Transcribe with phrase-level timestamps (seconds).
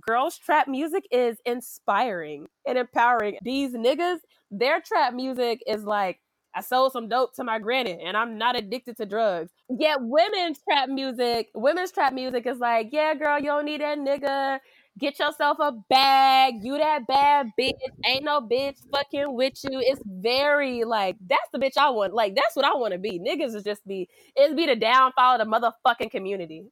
[0.00, 3.38] girls trap music is inspiring and empowering.
[3.42, 4.18] These niggas,
[4.50, 6.20] their trap music is like,
[6.56, 9.50] I sold some dope to my granny and I'm not addicted to drugs.
[9.68, 13.98] Yet women's trap music, women's trap music is like, yeah, girl, you don't need that
[13.98, 14.60] nigga.
[14.98, 16.54] Get yourself a bag.
[16.62, 17.72] You that bad bitch.
[18.06, 19.80] Ain't no bitch fucking with you.
[19.80, 22.14] It's very like that's the bitch I want.
[22.14, 23.18] Like that's what I want to be.
[23.18, 26.66] Niggas is just be it's be the downfall of the motherfucking community.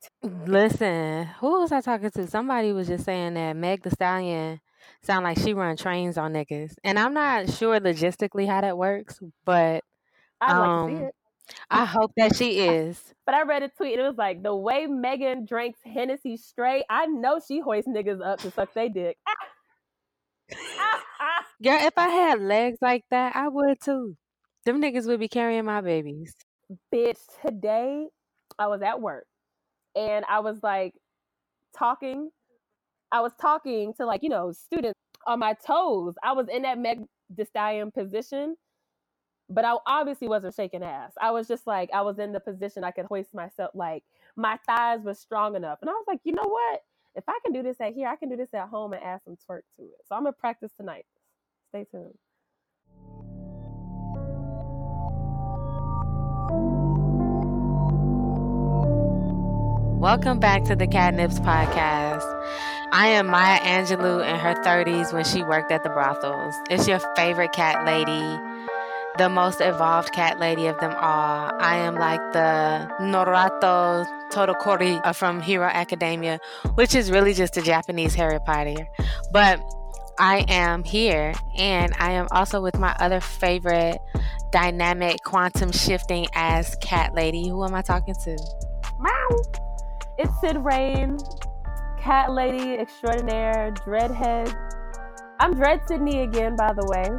[0.47, 2.27] Listen, who was I talking to?
[2.29, 4.61] Somebody was just saying that Meg Thee Stallion
[5.03, 9.19] sound like she run trains on niggas, and I'm not sure logistically how that works,
[9.45, 9.83] but
[10.41, 11.13] I'd um, like
[11.55, 11.83] to see it.
[11.83, 13.15] I hope that she is.
[13.27, 16.85] But I read a tweet and it was like the way Megan drinks Hennessy straight,
[16.91, 19.17] I know she hoists niggas up to suck they dick.
[21.63, 24.17] Girl, if I had legs like that, I would too.
[24.65, 26.35] Them niggas would be carrying my babies.
[26.93, 28.07] Bitch, today
[28.59, 29.27] I was at work
[29.95, 30.95] and I was like
[31.77, 32.31] talking.
[33.11, 36.15] I was talking to like, you know, students on my toes.
[36.23, 37.01] I was in that Meg
[37.95, 38.57] position
[39.53, 41.13] but I obviously wasn't shaking ass.
[41.21, 44.03] I was just like, I was in the position I could hoist myself, like
[44.35, 45.79] my thighs were strong enough.
[45.83, 46.83] And I was like, you know what?
[47.15, 49.21] If I can do this at here, I can do this at home and add
[49.25, 50.01] some twerk to it.
[50.09, 51.05] So I'm gonna practice tonight.
[51.69, 52.15] Stay tuned.
[60.01, 62.25] Welcome back to the CatNipz podcast.
[62.93, 66.55] I am Maya Angelou in her 30s when she worked at the brothels.
[66.71, 68.52] It's your favorite cat lady
[69.19, 71.51] the most evolved cat lady of them all.
[71.61, 76.41] I am like the Norato Todoroki from Hero Academia,
[76.75, 78.89] which is really just a Japanese Harry Potter.
[79.31, 79.61] But
[80.19, 83.99] I am here and I am also with my other favorite
[84.51, 87.49] dynamic quantum shifting ass cat lady.
[87.49, 88.39] Who am I talking to?
[88.99, 89.43] Meow.
[90.19, 91.19] It's Cyd Rain,
[91.99, 94.55] cat lady extraordinaire, dreadhead.
[95.41, 97.11] I'm Dread Sydney again, by the way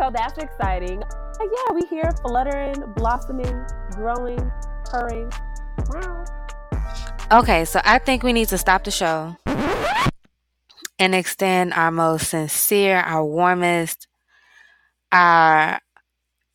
[0.00, 1.00] so that's exciting.
[1.00, 4.50] But yeah, we here fluttering, blossoming, growing,
[4.86, 5.30] purring.
[7.30, 9.36] Okay, so I think we need to stop the show
[10.98, 14.08] and extend our most sincere, our warmest,
[15.12, 15.80] our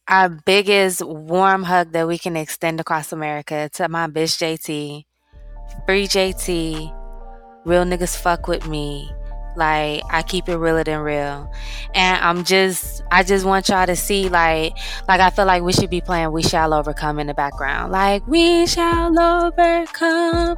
[0.07, 5.05] our biggest warm hug that we can extend across America to my bitch JT.
[5.85, 6.93] Free JT.
[7.65, 9.11] Real niggas fuck with me.
[9.55, 11.49] Like I keep it realer than real.
[11.93, 14.77] And I'm just I just want y'all to see like
[15.07, 17.91] like I feel like we should be playing We Shall Overcome in the background.
[17.91, 20.57] Like we shall overcome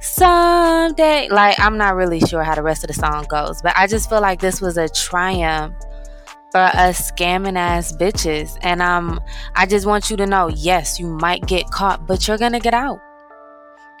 [0.00, 1.28] someday.
[1.28, 4.08] Like I'm not really sure how the rest of the song goes, but I just
[4.08, 5.74] feel like this was a triumph
[6.52, 8.56] for us scamming ass bitches.
[8.62, 9.20] And um
[9.54, 12.74] I just want you to know, yes, you might get caught, but you're gonna get
[12.74, 13.00] out.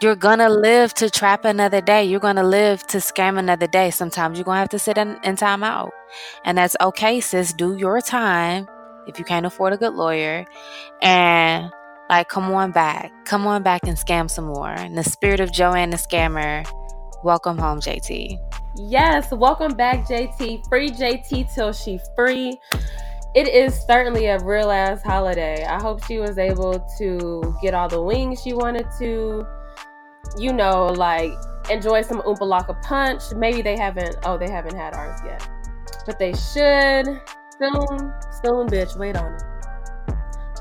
[0.02, 2.04] You're gonna live to trap another day.
[2.04, 3.90] You're gonna live to scam another day.
[3.90, 5.90] Sometimes you're gonna have to sit in, in time out.
[6.44, 7.54] And that's okay, sis.
[7.54, 8.68] Do your time
[9.06, 10.44] if you can't afford a good lawyer.
[11.00, 11.72] And
[12.10, 13.10] like, come on back.
[13.24, 14.70] Come on back and scam some more.
[14.72, 16.70] In the spirit of Joanne the Scammer,
[17.24, 18.38] welcome home, JT.
[18.76, 20.68] Yes, welcome back, JT.
[20.68, 22.60] Free JT till she free.
[23.34, 25.64] It is certainly a real ass holiday.
[25.64, 29.46] I hope she was able to get all the wings she wanted to
[30.38, 31.32] you know, like
[31.70, 33.22] enjoy some Oompa Laka Punch.
[33.34, 35.46] Maybe they haven't, oh, they haven't had ours yet.
[36.04, 37.06] But they should.
[37.58, 38.12] Soon,
[38.44, 38.96] soon, bitch.
[38.96, 39.42] Wait on it.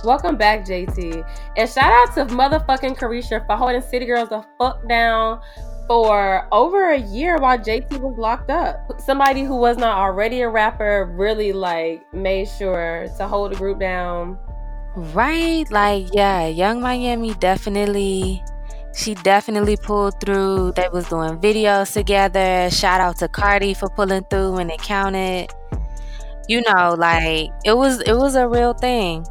[0.04, 1.28] Welcome back, JT.
[1.58, 5.42] And shout out to motherfucking Caresha for holding City Girls the fuck down
[5.88, 9.00] for over a year while JT was locked up.
[9.02, 13.80] Somebody who was not already a rapper really like made sure to hold the group
[13.80, 14.38] down.
[14.96, 15.70] Right?
[15.72, 18.44] Like, yeah, Yung Miami definitely
[18.96, 20.72] she definitely pulled through.
[20.76, 22.70] They was doing videos together.
[22.72, 25.52] Shout out to Cardi for pulling through when it counted.
[26.48, 29.26] You know, like it was it was a real thing.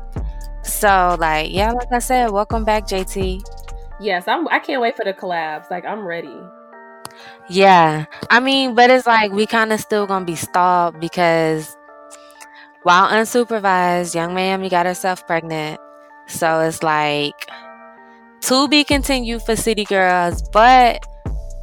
[0.62, 3.42] So like yeah, like I said, welcome back, JT.
[4.00, 5.70] Yes, I'm I can't wait for the collabs.
[5.70, 6.36] Like I'm ready.
[7.48, 8.04] Yeah.
[8.30, 11.74] I mean, but it's like we kind of still gonna be stalled because
[12.82, 15.80] while unsupervised, Yung Miami got herself pregnant.
[16.26, 17.48] So it's like
[18.44, 21.02] to be continued for City Girls, but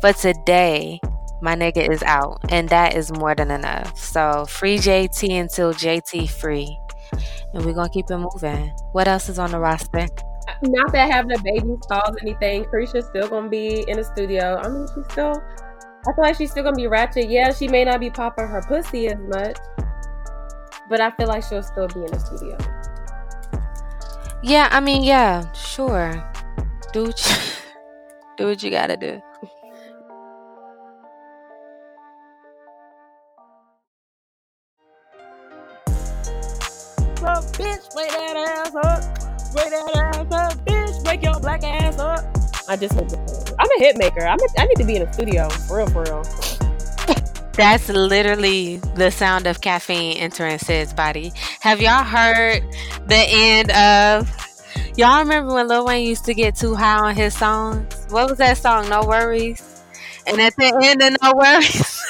[0.01, 0.99] for today,
[1.39, 3.95] my nigga is out, and that is more than enough.
[3.99, 6.75] So free JT until JT free,
[7.53, 8.73] and we're gonna keep it moving.
[8.93, 10.07] What else is on the roster?
[10.63, 12.65] Not that having a baby solves anything.
[12.65, 14.57] Caresha's still gonna be in the studio.
[14.57, 15.39] I mean, she's still.
[16.07, 17.29] I feel like she's still gonna be ratchet.
[17.29, 19.57] Yeah, she may not be popping her pussy as much,
[20.89, 22.57] but I feel like she'll still be in the studio.
[24.41, 26.30] Yeah, I mean, yeah, sure.
[26.93, 27.35] Do what you,
[28.37, 29.21] do what you gotta do.
[37.23, 39.03] up, bitch, wake that ass up.
[39.55, 42.25] Wake that ass up, bitch, wake your black ass up.
[42.67, 42.93] I just.
[42.97, 44.21] I'm a hit maker.
[44.21, 46.23] I'm a, I need to be in a studio, for real, for real.
[47.53, 51.31] That's literally the sound of caffeine entering Cyd's body.
[51.59, 52.63] Have y'all heard
[53.07, 54.50] the end of?
[54.97, 57.95] Y'all remember when Lil Wayne used to get too high on his songs?
[58.09, 58.89] What was that song?
[58.89, 59.71] No worries.
[60.27, 62.03] And at the end of No Worries,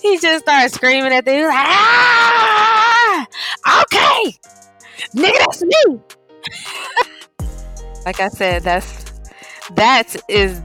[0.02, 1.32] he just started screaming at the.
[1.32, 3.26] He was like, ah,
[3.82, 4.38] okay,
[5.14, 6.00] nigga, that's me.
[8.06, 9.04] like I said, that's
[9.74, 10.60] that is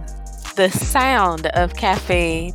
[0.56, 2.54] the sound of caffeine.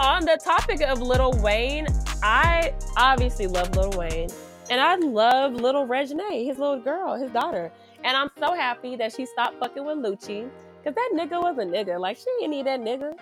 [0.00, 1.86] On the topic of Lil Wayne,
[2.22, 4.30] I obviously love Lil Wayne.
[4.72, 7.70] And I love little Reginae, his little girl, his daughter.
[8.04, 10.48] And I'm so happy that she stopped fucking with Lucci.
[10.82, 12.00] Cause that nigga was a nigga.
[12.00, 13.12] Like she didn't need that nigga.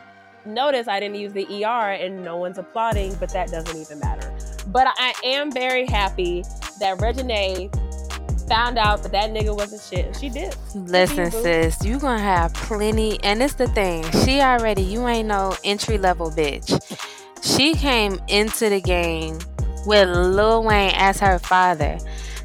[0.47, 4.33] Notice I didn't use the ER and no one's applauding, but that doesn't even matter.
[4.69, 6.45] But I am very happy
[6.79, 7.69] that Reginae
[8.49, 10.17] found out that that nigga wasn't shit.
[10.21, 10.55] She did.
[10.77, 14.09] Listen, sis, you gonna have plenty, and it's the thing.
[14.25, 16.81] She already, you ain't no entry level bitch.
[17.43, 19.41] She came into the game
[19.87, 21.99] with Lil Wayne as her father.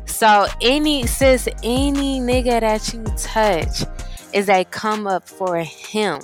[0.05, 3.83] So any sis, any nigga that you touch
[4.33, 6.21] is a come up for him.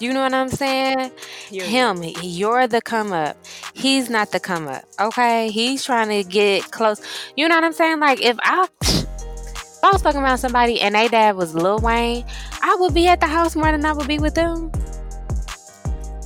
[0.00, 1.12] You know what I'm saying?
[1.50, 3.36] Him, you're the come up.
[3.74, 4.84] He's not the come up.
[5.00, 5.50] Okay?
[5.50, 7.00] He's trying to get close.
[7.36, 8.00] You know what I'm saying?
[8.00, 12.24] Like if I if I was fucking around somebody and their dad was Lil Wayne,
[12.62, 14.72] I would be at the house more than I would be with them.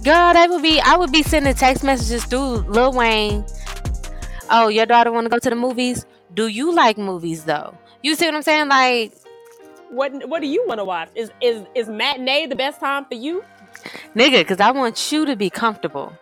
[0.05, 3.44] Girl, they would be I would be sending text messages through Lil Wayne.
[4.50, 6.06] Oh, your daughter wanna go to the movies?
[6.35, 7.75] Do you like movies though?
[8.03, 8.69] You see what I'm saying?
[8.69, 9.12] Like
[9.91, 11.09] What what do you want to watch?
[11.15, 13.43] Is is is matinee the best time for you,
[14.15, 16.12] nigga, cause I want you to be comfortable.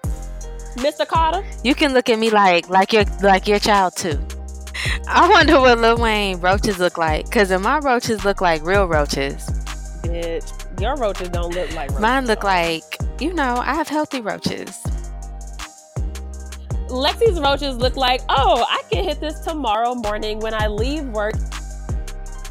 [0.77, 1.07] Mr.
[1.07, 1.45] Carter?
[1.65, 4.19] You can look at me like like your like your child too.
[5.09, 7.31] I wonder what Lil Wayne roaches look like.
[7.31, 9.47] Cause if my roaches look like real roaches.
[10.03, 12.01] Bitch, your roaches don't look like roaches.
[12.03, 14.79] Mine look like, you know, I have healthy roaches.
[16.89, 21.35] Lexi's roaches look like, oh, I can hit this tomorrow morning when I leave work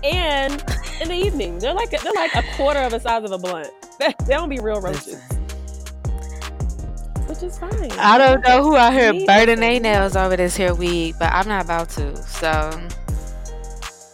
[0.03, 0.53] and
[1.01, 1.59] in the evening.
[1.59, 3.69] They're like they're like a quarter of the size of a blunt.
[3.97, 5.21] They don't be real roaches.
[7.27, 7.91] Which is fine.
[7.93, 11.47] I don't know who out here burning their nails over this here weed, but I'm
[11.47, 12.15] not about to.
[12.17, 12.87] So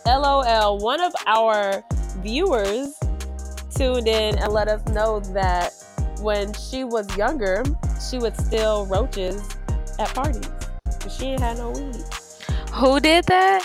[0.06, 0.78] LOL.
[0.78, 1.84] One of our
[2.20, 2.96] viewers
[3.76, 5.74] tuned in and let us know that
[6.20, 7.64] when she was younger,
[8.10, 9.42] she would steal roaches
[10.02, 10.50] at parties.
[10.84, 11.96] But she ain't had no weed.
[12.74, 13.62] who did that?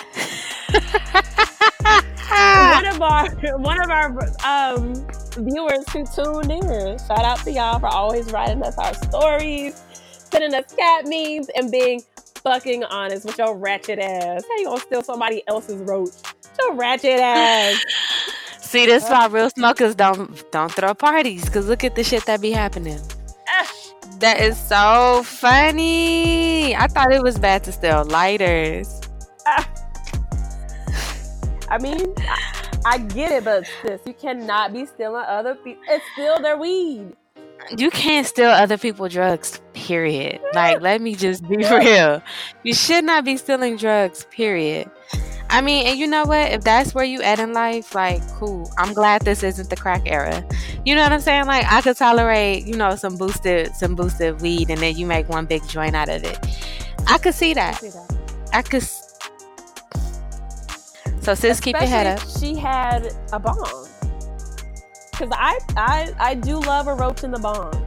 [2.74, 3.28] one of our
[3.58, 4.08] one of our
[4.44, 6.98] um, viewers who tuned in.
[6.98, 9.82] Shout out to y'all for always writing us our stories,
[10.30, 12.02] sending us cat memes, and being
[12.42, 14.44] fucking honest with your ratchet ass.
[14.48, 16.10] How you gonna steal somebody else's roach?
[16.60, 17.82] Your ratchet ass.
[18.60, 21.48] See, this is why real smokers don't don't throw parties.
[21.48, 23.00] Cause look at the shit that be happening.
[24.20, 26.74] That is so funny.
[26.74, 29.00] I thought it was bad to steal lighters.
[31.68, 35.82] I mean, I, I get it, but sis, you cannot be stealing other people.
[35.88, 37.14] It's still their weed.
[37.76, 40.40] You can't steal other people's drugs, period.
[40.54, 42.22] Like, let me just be real.
[42.62, 44.90] You should not be stealing drugs, period.
[45.48, 46.52] I mean, and you know what?
[46.52, 48.70] If that's where you at in life, like, cool.
[48.78, 50.44] I'm glad this isn't the crack era.
[50.84, 51.46] You know what I'm saying?
[51.46, 55.28] Like, I could tolerate, you know, some boosted, some boosted weed, and then you make
[55.28, 56.38] one big joint out of it.
[57.06, 57.82] I could see that.
[58.52, 58.82] I could.
[61.22, 62.20] So, sis, keep your head up.
[62.40, 63.86] She had a bomb.
[65.12, 67.85] Cause I I I do love a roach in the bomb.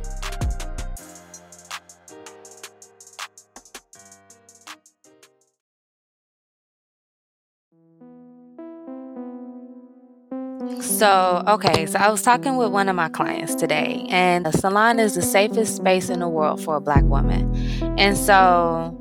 [10.81, 14.99] So, okay, so I was talking with one of my clients today, and a salon
[14.99, 17.53] is the safest space in the world for a black woman.
[17.97, 18.95] And so,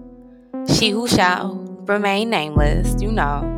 [0.74, 1.54] she who shall
[1.86, 3.54] remain nameless, you know,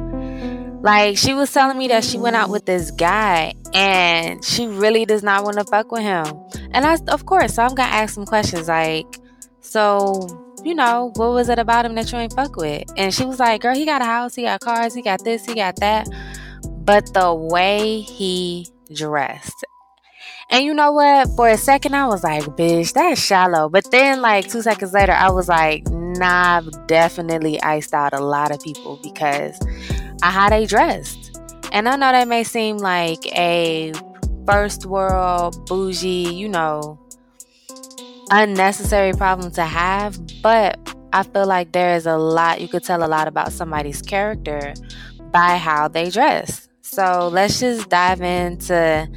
[0.82, 5.04] like she was telling me that she went out with this guy and she really
[5.04, 6.26] does not want to fuck with him.
[6.72, 9.06] And I of course, so I'm gonna ask some questions like,
[9.60, 12.84] so, you know, what was it about him that you ain't fuck with?
[12.96, 15.44] And she was like, Girl, he got a house, he got cars, he got this,
[15.44, 16.08] he got that.
[16.80, 19.64] But the way he dressed.
[20.50, 21.28] And you know what?
[21.36, 23.68] For a second, I was like, bitch, that's shallow.
[23.68, 28.20] But then, like, two seconds later, I was like, nah, I've definitely iced out a
[28.20, 31.38] lot of people because of how they dressed.
[31.72, 33.92] And I know that may seem like a
[34.44, 36.98] first world, bougie, you know,
[38.30, 40.78] unnecessary problem to have, but
[41.12, 44.74] I feel like there is a lot, you could tell a lot about somebody's character
[45.30, 46.68] by how they dress.
[46.92, 49.08] So let's just dive into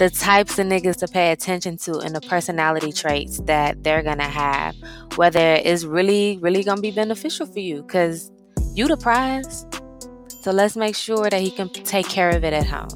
[0.00, 4.28] the types of niggas to pay attention to and the personality traits that they're gonna
[4.28, 4.74] have,
[5.14, 8.32] whether it's really, really gonna be beneficial for you, because
[8.74, 9.64] you the prize.
[10.40, 12.88] So let's make sure that he can take care of it at home.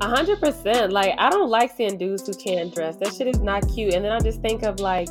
[0.00, 0.92] A hundred percent.
[0.92, 2.96] Like I don't like seeing dudes who can't dress.
[2.96, 3.94] That shit is not cute.
[3.94, 5.08] And then I just think of like,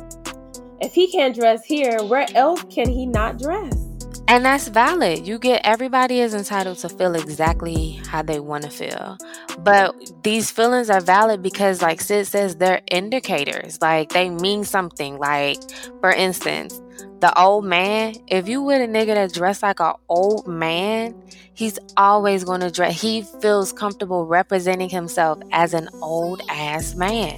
[0.82, 3.86] if he can't dress here, where else can he not dress?
[4.28, 5.26] And that's valid.
[5.26, 9.18] You get everybody is entitled to feel exactly how they want to feel.
[9.58, 13.80] But these feelings are valid because, like Cyd says, they're indicators.
[13.80, 15.18] Like they mean something.
[15.18, 15.58] Like,
[16.00, 16.80] for instance,
[17.20, 21.20] the old man, if you with a nigga that dress like an old man,
[21.54, 23.00] he's always going to dress.
[23.00, 27.36] He feels comfortable representing himself as an old ass man.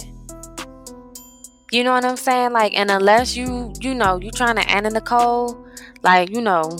[1.71, 2.53] You know what I'm saying?
[2.53, 5.62] Like, and unless you, you know, you trying to Anna Nicole,
[6.03, 6.77] like, you know,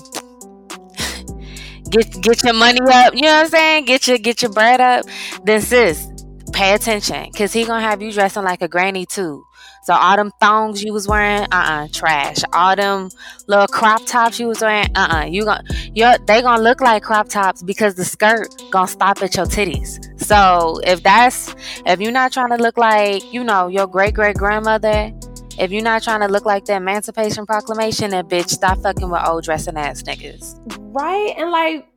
[1.90, 3.14] get get your money up.
[3.14, 3.86] You know what I'm saying?
[3.86, 5.06] Get your get your bread up.
[5.44, 6.08] Then sis,
[6.52, 9.46] pay attention, cause he gonna have you dressing like a granny too.
[9.84, 12.38] So all them thongs you was wearing, uh-uh, trash.
[12.54, 13.10] All them
[13.48, 15.26] little crop tops you was wearing, uh-uh.
[15.26, 15.64] You gonna
[15.94, 20.00] you they gonna look like crop tops because the skirt gonna stop at your titties.
[20.22, 21.54] So if that's
[21.86, 25.12] if you're not trying to look like, you know, your great great grandmother,
[25.60, 29.22] if you're not trying to look like the Emancipation Proclamation, then bitch, stop fucking with
[29.26, 30.56] old dressing ass niggas.
[30.80, 31.34] Right?
[31.38, 31.88] And like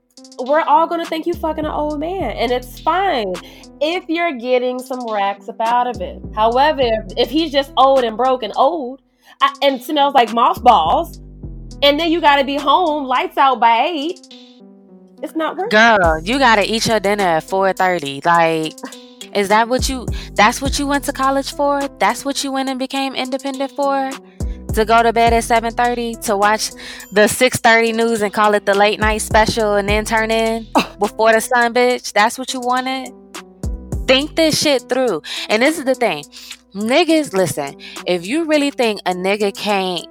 [0.40, 3.32] we're all gonna think you fucking an old man, and it's fine
[3.80, 6.20] if you're getting some racks up out of it.
[6.34, 6.82] However,
[7.16, 9.02] if he's just old and broke and old
[9.62, 11.18] and smells like mothballs,
[11.82, 14.20] and then you gotta be home, lights out by eight,
[15.22, 15.70] it's not worth.
[15.70, 18.20] Girl, you gotta eat your dinner at four thirty.
[18.24, 18.74] Like.
[19.36, 21.86] Is that what you that's what you went to college for?
[21.98, 24.10] That's what you went and became independent for?
[24.76, 26.70] to go to bed at 7:30 to watch
[27.10, 30.66] the 6:30 news and call it the late night special and then turn in
[31.00, 33.10] before the sun bitch that's what you wanted
[34.06, 36.22] think this shit through and this is the thing
[36.74, 37.74] niggas listen
[38.06, 40.06] if you really think a nigga can't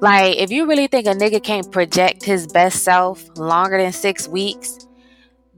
[0.00, 4.26] like if you really think a nigga can't project his best self longer than 6
[4.26, 4.88] weeks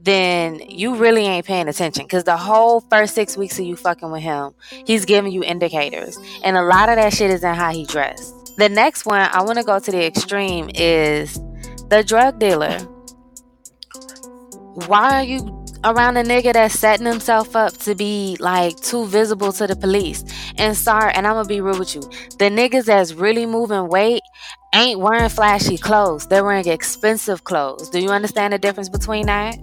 [0.03, 4.11] then you really ain't paying attention because the whole first six weeks of you fucking
[4.11, 4.53] with him,
[4.85, 6.17] he's giving you indicators.
[6.43, 8.33] And a lot of that shit is in how he dressed.
[8.57, 11.39] The next one, I want to go to the extreme, is
[11.89, 12.77] the drug dealer.
[14.87, 19.53] Why are you around a nigga that's setting himself up to be like too visible
[19.53, 20.23] to the police?
[20.57, 22.01] And sorry, and I'm gonna be real with you.
[22.01, 24.21] The niggas that's really moving weight
[24.75, 26.27] ain't wearing flashy clothes.
[26.27, 27.89] They're wearing expensive clothes.
[27.89, 29.57] Do you understand the difference between that?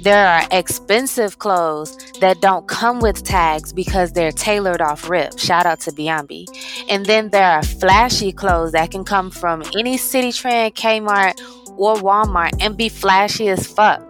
[0.00, 5.38] There are expensive clothes that don't come with tags because they're tailored off rip.
[5.38, 6.46] Shout out to Biambi.
[6.88, 11.40] And then there are flashy clothes that can come from any Citi Trend, Kmart,
[11.76, 14.04] or Walmart and be flashy as fuck.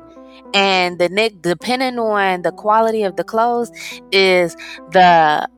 [0.55, 3.71] And the nick depending on the quality of the clothes
[4.13, 4.55] is
[4.93, 5.49] the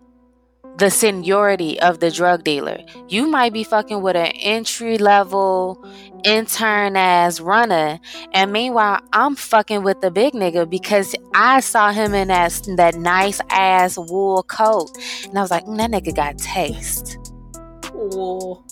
[0.76, 2.78] the seniority of the drug dealer.
[3.08, 5.84] You might be fucking with an entry level
[6.24, 8.00] intern ass runner,
[8.32, 12.94] and meanwhile, I'm fucking with the big nigga because I saw him in that that
[12.94, 14.90] nice ass wool coat,
[15.24, 17.18] and I was like, mm, that nigga got taste.
[17.92, 18.64] Wool.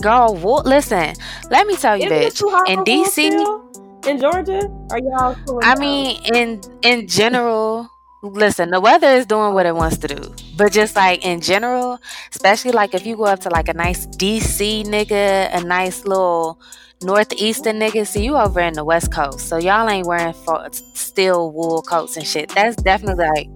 [0.00, 0.62] Girl, wool.
[0.64, 1.14] Listen,
[1.50, 2.68] let me tell you, Isn't bitch.
[2.68, 5.36] In DC, in Georgia, are y'all?
[5.62, 7.90] I mean, in in general
[8.22, 10.34] listen, the weather is doing what it wants to do.
[10.56, 11.98] But just like in general,
[12.30, 16.60] especially like if you go up to like a nice DC nigga, a nice little
[17.02, 19.48] northeastern nigga, see you over in the west coast.
[19.48, 20.34] So y'all ain't wearing
[20.72, 22.48] steel wool coats and shit.
[22.50, 23.48] That's definitely like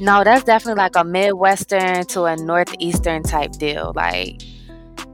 [0.00, 3.92] no, that's definitely like a midwestern to a northeastern type deal.
[3.94, 4.42] Like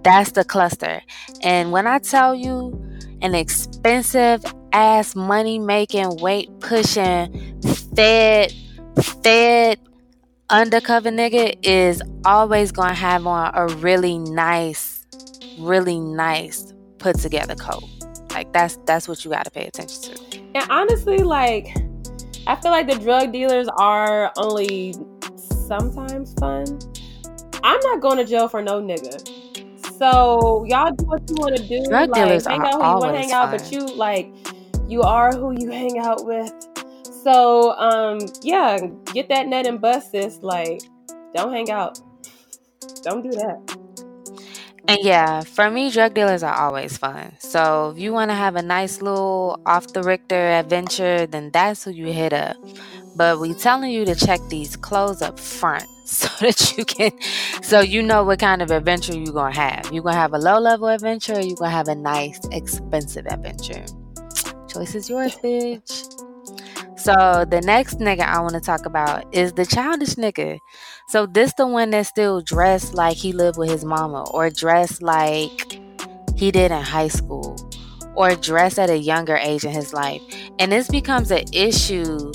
[0.03, 1.03] that's the cluster.
[1.43, 2.83] And when I tell you
[3.23, 7.50] an expensive ass money making, weight pushing,
[7.95, 8.53] fed,
[9.23, 9.79] fed
[10.49, 15.07] undercover nigga is always gonna have on a really nice,
[15.59, 17.85] really nice put together coat.
[18.33, 20.41] Like that's that's what you gotta pay attention to.
[20.55, 21.69] And honestly, like
[22.47, 24.95] I feel like the drug dealers are only
[25.37, 26.67] sometimes fun.
[27.63, 29.29] I'm not going to jail for no nigga.
[29.99, 31.85] So y'all do what you want to do.
[31.85, 33.59] Drug like, dealers hang are out who you want to hang out, fun.
[33.59, 34.33] but you like
[34.89, 36.53] you are who you hang out with.
[37.23, 38.79] So um yeah,
[39.13, 40.39] get that net and bust this.
[40.43, 40.81] Like,
[41.35, 42.01] don't hang out.
[43.03, 43.77] Don't do that.
[44.89, 47.33] And yeah, for me, drug dealers are always fun.
[47.39, 51.85] So if you want to have a nice little off the Richter adventure, then that's
[51.85, 52.57] who you hit up.
[53.15, 57.13] But we telling you to check these clothes up front so that you can,
[57.63, 59.93] so you know what kind of adventure you're gonna have.
[59.93, 63.85] You're gonna have a low level adventure, or you're gonna have a nice expensive adventure.
[64.69, 66.20] Choice is yours, bitch.
[67.01, 70.59] So the next nigga I want to talk about is the childish nigga.
[71.09, 75.01] So this the one that still dressed like he lived with his mama, or dressed
[75.01, 75.81] like
[76.37, 77.57] he did in high school,
[78.15, 80.21] or dressed at a younger age in his life.
[80.59, 82.33] And this becomes an issue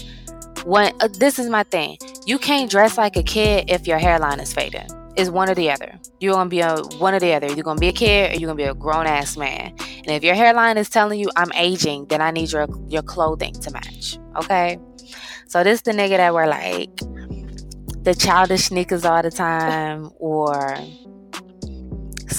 [0.66, 2.00] when uh, this is my thing.
[2.26, 4.88] You can't dress like a kid if your hairline is fading.
[5.18, 5.98] It's one or the other.
[6.20, 7.48] You're gonna be a one or the other.
[7.48, 9.74] You're gonna be a kid or you're gonna be a grown ass man.
[9.80, 13.54] And if your hairline is telling you I'm aging, then I need your your clothing
[13.54, 14.18] to match.
[14.36, 14.78] Okay.
[15.48, 16.96] So this the nigga that wear like
[18.04, 20.78] the childish sneakers all the time or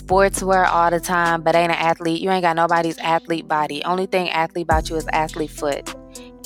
[0.06, 2.21] sportswear all the time, but ain't an athlete.
[2.21, 3.83] You ain't got nobody's athlete body.
[3.85, 5.95] Only thing athlete about you is athlete foot.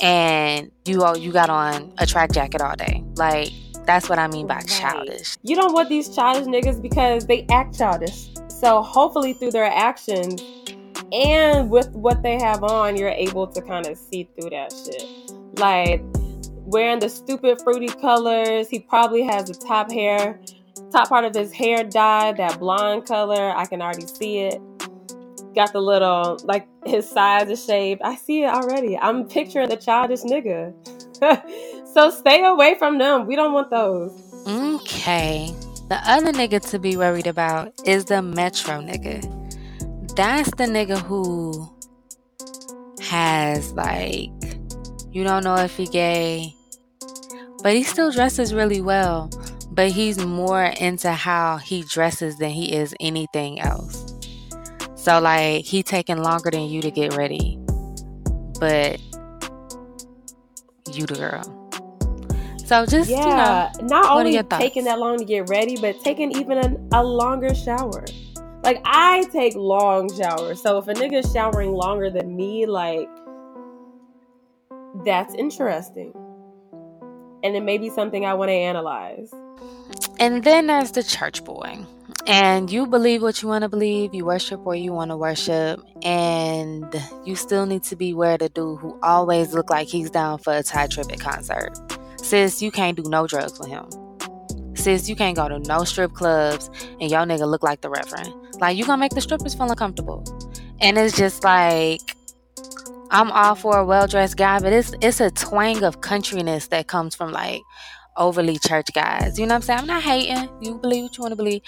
[0.01, 3.03] And you all you got on a track jacket all day.
[3.15, 3.51] Like
[3.85, 4.67] that's what I mean by Right.
[4.67, 5.37] childish.
[5.43, 8.29] You don't want these childish niggas because they act childish.
[8.47, 10.41] So hopefully through their actions
[11.11, 15.05] and with what they have on, you're able to kind of see through that shit.
[15.57, 16.01] Like
[16.71, 18.69] wearing the stupid fruity colors.
[18.69, 20.39] He probably has the top hair,
[20.91, 23.51] top part of his hair dyed that blonde color.
[23.55, 24.61] I can already see it.
[25.53, 28.01] Got the little like his sides is shaved.
[28.03, 28.97] I see it already.
[28.97, 30.73] I'm picturing the childish nigga.
[31.93, 33.27] so stay away from them.
[33.27, 34.11] We don't want those.
[34.47, 35.53] Okay.
[35.89, 39.21] The other nigga to be worried about is the metro nigga.
[40.15, 41.69] That's the nigga who
[43.01, 44.29] has like
[45.11, 46.55] you don't know if he gay,
[47.61, 49.29] but he still dresses really well.
[49.69, 54.13] But he's more into how he dresses than he is anything else.
[54.95, 57.57] So like he taking longer than you to get ready,
[58.59, 59.01] but
[60.93, 61.60] you the girl.
[62.71, 66.31] So just you know, yeah, not only taking that long to get ready, but taking
[66.31, 68.05] even a, a longer shower.
[68.63, 73.09] Like I take long showers, so if a nigga is showering longer than me, like
[75.03, 76.13] that's interesting,
[77.43, 79.33] and it may be something I want to analyze.
[80.21, 81.85] And then there's the church boy.
[82.25, 85.81] And you believe what you want to believe, you worship where you want to worship,
[86.03, 86.85] and
[87.25, 90.53] you still need to be where the dude who always look like he's down for
[90.53, 91.77] a Tye Tribbett concert.
[92.23, 93.85] Sis, you can't do no drugs with him.
[94.75, 98.33] Sis, you can't go to no strip clubs and your nigga look like the reverend.
[98.59, 100.23] Like you gonna make the strippers feel uncomfortable.
[100.79, 102.01] And it's just like
[103.11, 106.87] I'm all for a well dressed guy, but it's it's a twang of countryness that
[106.87, 107.61] comes from like
[108.17, 109.39] overly church guys.
[109.39, 109.79] You know what I'm saying?
[109.79, 110.49] I'm not hating.
[110.61, 111.61] You believe what you want to believe.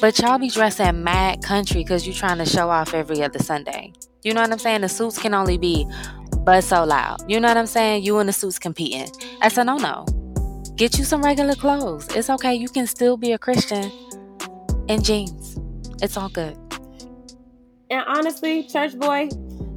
[0.00, 3.92] But y'all be dressing mad country because you trying to show off every other Sunday.
[4.22, 4.82] You know what I'm saying?
[4.82, 5.86] The suits can only be
[6.44, 7.18] but so loud.
[7.30, 8.04] You know what I'm saying?
[8.04, 9.10] You and the suits competing.
[9.40, 10.06] That's a no no.
[10.76, 12.08] Get you some regular clothes.
[12.14, 12.54] It's okay.
[12.54, 13.90] You can still be a Christian
[14.88, 15.58] in jeans.
[16.02, 16.56] It's all good.
[17.90, 19.28] And honestly, church boy,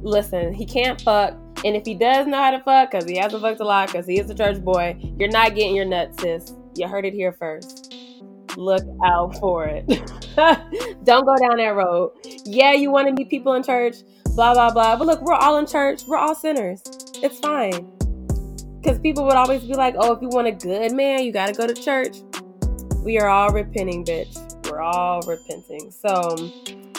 [0.02, 1.36] listen, he can't fuck.
[1.64, 4.06] And if he does know how to fuck, because he hasn't fucked a lot, because
[4.06, 6.52] he is a church boy, you're not getting your nuts, sis.
[6.76, 7.94] You heard it here first.
[8.56, 9.86] Look out for it.
[11.04, 12.12] Don't go down that road.
[12.44, 13.96] Yeah, you want to meet people in church,
[14.34, 14.96] blah, blah, blah.
[14.96, 16.02] But look, we're all in church.
[16.06, 16.82] We're all sinners.
[17.22, 17.90] It's fine.
[18.80, 21.46] Because people would always be like, oh, if you want a good man, you got
[21.46, 22.18] to go to church.
[23.02, 24.36] We are all repenting, bitch.
[24.70, 25.90] We're all repenting.
[25.90, 26.36] So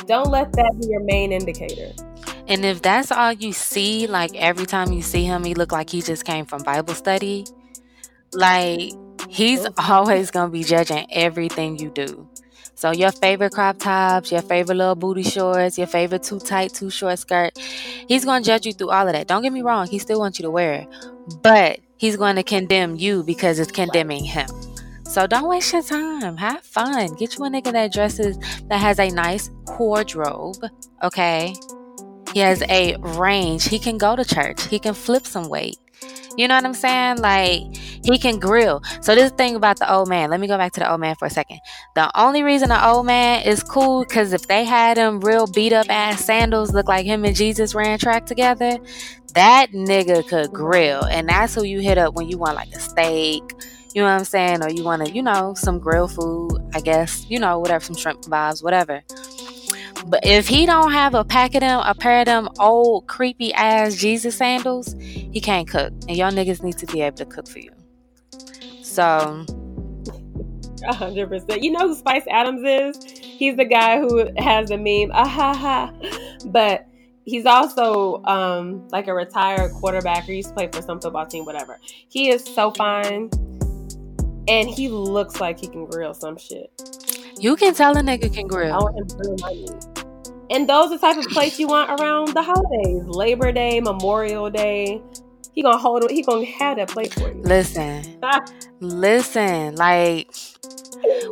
[0.08, 1.93] don't let that be your main indicator.
[2.47, 5.89] And if that's all you see, like every time you see him, he look like
[5.89, 7.45] he just came from Bible study.
[8.34, 8.91] Like
[9.29, 12.27] he's always gonna be judging everything you do.
[12.75, 16.89] So your favorite crop tops, your favorite little booty shorts, your favorite too tight, too
[16.89, 17.58] short skirt,
[18.08, 19.27] he's gonna judge you through all of that.
[19.27, 20.88] Don't get me wrong, he still wants you to wear it,
[21.41, 24.47] but he's going to condemn you because it's condemning him.
[25.03, 26.38] So don't waste your time.
[26.38, 27.15] Have fun.
[27.15, 30.58] Get you a nigga that dresses that has a nice wardrobe.
[31.03, 31.55] Okay.
[32.35, 33.69] He has a range.
[33.69, 34.67] He can go to church.
[34.67, 35.77] He can flip some weight.
[36.37, 37.19] You know what I'm saying?
[37.19, 37.61] Like
[38.03, 38.83] he can grill.
[38.99, 40.29] So this thing about the old man.
[40.29, 41.61] Let me go back to the old man for a second.
[41.95, 45.71] The only reason the old man is cool because if they had him real beat
[45.71, 48.79] up ass sandals, look like him and Jesus ran track together,
[49.33, 52.81] that nigga could grill, and that's who you hit up when you want like a
[52.81, 53.43] steak.
[53.93, 54.61] You know what I'm saying?
[54.61, 57.95] Or you want to, you know, some grill food, I guess, you know, whatever, some
[57.95, 59.03] shrimp vibes, whatever.
[60.07, 63.53] But if he don't have a pack of them, a pair of them old creepy
[63.53, 65.91] ass Jesus sandals, he can't cook.
[66.07, 67.71] And y'all niggas need to be able to cook for you.
[68.83, 69.45] So,
[70.85, 71.63] hundred percent.
[71.63, 73.19] You know who Spice Adams is?
[73.19, 75.91] He's the guy who has the meme, ah ha ha.
[76.45, 76.85] But
[77.25, 81.45] he's also um, like a retired quarterback or used to play for some football team,
[81.45, 81.79] whatever.
[81.83, 83.31] He is so fine,
[84.47, 86.71] and he looks like he can grill some shit.
[87.39, 88.73] You can tell a nigga can grill.
[88.73, 90.05] I want him to grill my meat.
[90.49, 94.49] And those are the type of place you want around the holidays, Labor Day, Memorial
[94.49, 95.01] Day.
[95.53, 96.11] He gonna hold it.
[96.11, 97.41] He gonna have that plate for you.
[97.41, 98.45] Listen, ah.
[98.79, 100.29] listen, like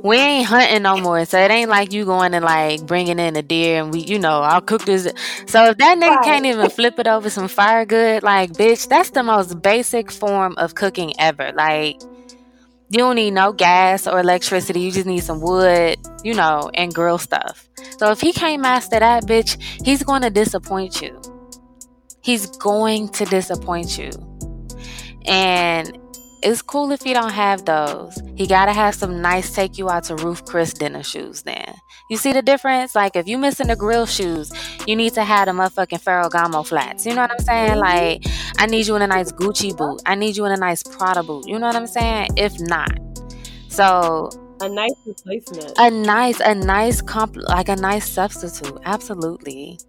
[0.01, 3.35] we ain't hunting no more, so it ain't like you going and like bringing in
[3.35, 5.03] a deer and we, you know, I'll cook this.
[5.45, 6.25] So if that nigga right.
[6.25, 10.55] can't even flip it over some fire good, like bitch, that's the most basic form
[10.57, 11.51] of cooking ever.
[11.53, 12.01] Like
[12.89, 14.81] you don't need no gas or electricity.
[14.81, 17.67] You just need some wood, you know, and grill stuff.
[17.97, 21.19] So if he can't master that, bitch, he's going to disappoint you.
[22.21, 24.11] He's going to disappoint you.
[25.25, 25.97] And
[26.43, 28.21] it's cool if you don't have those.
[28.35, 31.73] He gotta have some nice take you out to Ruth Chris dinner shoes then.
[32.09, 32.95] You see the difference?
[32.95, 34.51] Like if you missing the grill shoes,
[34.85, 37.05] you need to have the motherfucking Ferragamo flats.
[37.05, 37.77] You know what I'm saying?
[37.77, 38.23] Like
[38.57, 40.01] I need you in a nice Gucci boot.
[40.05, 41.47] I need you in a nice Prada boot.
[41.47, 42.29] You know what I'm saying?
[42.35, 42.91] If not.
[43.69, 44.29] So
[44.61, 45.73] a nice replacement.
[45.77, 48.77] A nice, a nice comp like a nice substitute.
[48.85, 49.79] Absolutely.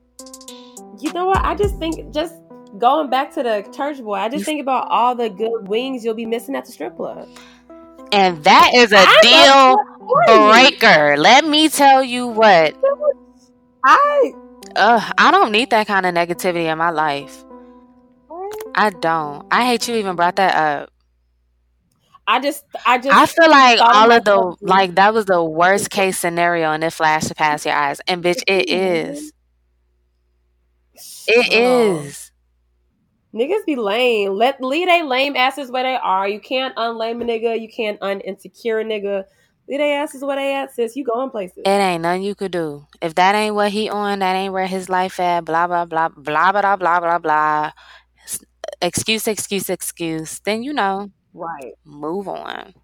[1.00, 1.44] You know what?
[1.44, 2.34] I just think just
[2.78, 6.14] going back to the church boy, I just think about all the good wings you'll
[6.14, 7.28] be missing at the strip club.
[8.12, 11.16] And that is a I deal breaker.
[11.16, 12.76] Let me tell you what.
[13.84, 14.32] I
[14.76, 17.44] uh, I don't need that kind of negativity in my life.
[18.74, 19.46] I don't.
[19.50, 20.90] I hate you even brought that up.
[22.26, 25.90] I just, I just, I feel like all of the, like that was the worst
[25.90, 28.00] case scenario, and it flashed past your eyes.
[28.08, 29.32] And bitch, it is.
[31.26, 32.23] It is.
[33.34, 34.34] Niggas be lame.
[34.34, 36.28] Let leave they lame asses where they are.
[36.28, 37.60] You can't unlame a nigga.
[37.60, 39.24] You can't uninsecure a nigga.
[39.68, 40.94] Leave they asses where they at, sis.
[40.94, 41.62] You going places.
[41.66, 42.86] It ain't nothing you could do.
[43.02, 45.44] If that ain't what he on, that ain't where his life at.
[45.44, 47.72] Blah blah blah blah blah blah blah blah.
[48.80, 50.38] Excuse, excuse, excuse.
[50.44, 51.10] Then you know.
[51.32, 51.72] Right.
[51.84, 52.74] Move on.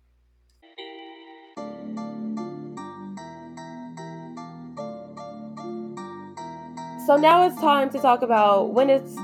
[7.06, 9.16] So now it's time to talk about when it's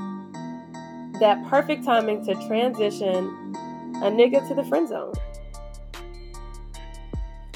[1.19, 3.55] that perfect timing to transition
[3.97, 5.13] a nigga to the friend zone.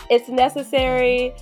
[0.10, 1.34] It's necessary.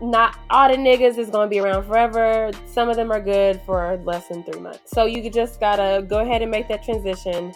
[0.00, 2.50] Not all the niggas is gonna be around forever.
[2.66, 4.90] Some of them are good for less than three months.
[4.90, 7.54] So you just gotta go ahead and make that transition.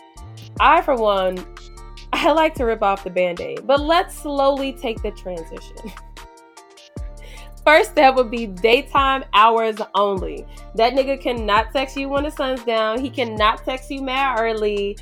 [0.58, 1.44] I, for one,
[2.12, 5.92] I like to rip off the band aid, but let's slowly take the transition.
[7.64, 10.46] First step would be daytime hours only.
[10.76, 13.00] That nigga cannot text you when the sun's down.
[13.00, 14.96] He cannot text you mad early.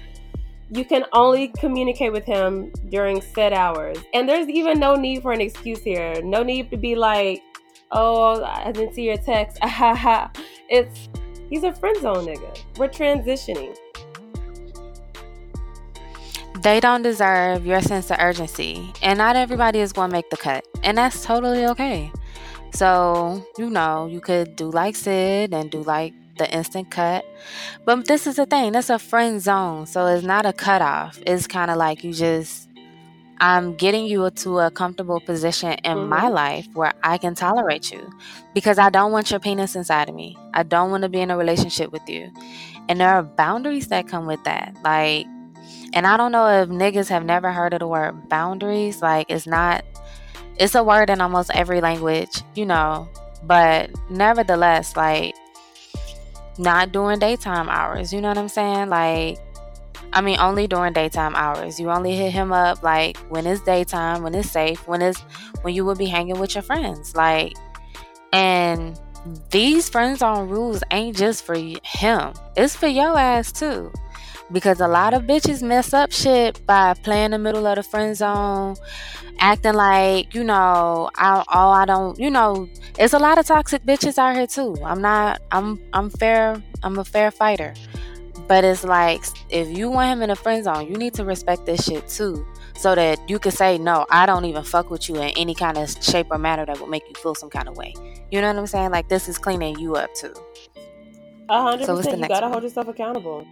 [0.71, 3.99] You can only communicate with him during set hours.
[4.12, 6.21] And there's even no need for an excuse here.
[6.23, 7.42] No need to be like,
[7.92, 9.59] oh, I didn't see your text.
[9.62, 11.09] it's
[11.49, 12.59] he's a friend zone nigga.
[12.77, 13.77] We're transitioning.
[16.62, 18.92] They don't deserve your sense of urgency.
[19.01, 20.66] And not everybody is going to make the cut.
[20.83, 22.11] And that's totally okay.
[22.74, 27.24] So, you know, you could do like Cyd and do like the instant cut.
[27.85, 29.87] But this is the thing, that's a friend zone.
[29.87, 31.20] So it's not a cutoff.
[31.26, 32.68] It's kind of like you just,
[33.40, 36.09] I'm getting you to a comfortable position in mm-hmm.
[36.09, 38.11] my life where I can tolerate you
[38.54, 40.37] because I don't want your penis inside of me.
[40.54, 42.33] I don't want to be in a relationship with you.
[42.88, 44.74] And there are boundaries that come with that.
[44.83, 45.26] Like,
[45.92, 49.02] and I don't know if niggas have never heard of the word boundaries.
[49.02, 49.85] Like, it's not
[50.59, 53.09] it's a word in almost every language, you know,
[53.44, 55.35] but nevertheless, like
[56.59, 58.88] not during daytime hours, you know what I'm saying?
[58.88, 59.38] Like,
[60.12, 61.79] I mean, only during daytime hours.
[61.79, 65.21] You only hit him up like when it's daytime, when it's safe, when it's
[65.62, 67.14] when you would be hanging with your friends.
[67.14, 67.53] Like,
[68.33, 68.99] and
[69.51, 73.92] these friends on rules ain't just for him, it's for your ass too.
[74.53, 78.17] Because a lot of bitches mess up shit by playing the middle of the friend
[78.17, 78.77] zone,
[79.39, 83.85] acting like you know, I oh I don't, you know, it's a lot of toxic
[83.85, 84.77] bitches out here too.
[84.85, 87.75] I'm not, I'm I'm fair, I'm a fair fighter,
[88.47, 91.67] but it's like if you want him in a friend zone, you need to respect
[91.67, 92.47] this shit too.
[92.77, 95.77] So that you can say, no, I don't even fuck with you in any kind
[95.77, 97.93] of shape or manner that would make you feel some kind of way.
[98.31, 98.93] You know what I'm saying?
[98.93, 100.33] Like this is cleaning you up too.
[101.49, 102.21] A hundred percent.
[102.21, 102.53] You gotta one?
[102.53, 103.45] hold yourself accountable.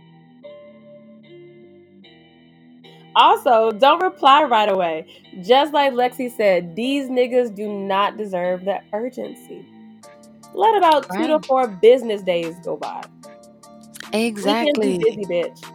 [3.16, 5.07] Also, don't reply right away.
[5.42, 9.64] Just like Lexi said, these niggas do not deserve the urgency.
[10.52, 11.22] Let about right.
[11.22, 13.02] two to four business days go by.
[14.12, 14.98] Exactly.
[14.98, 15.72] busy, bitch.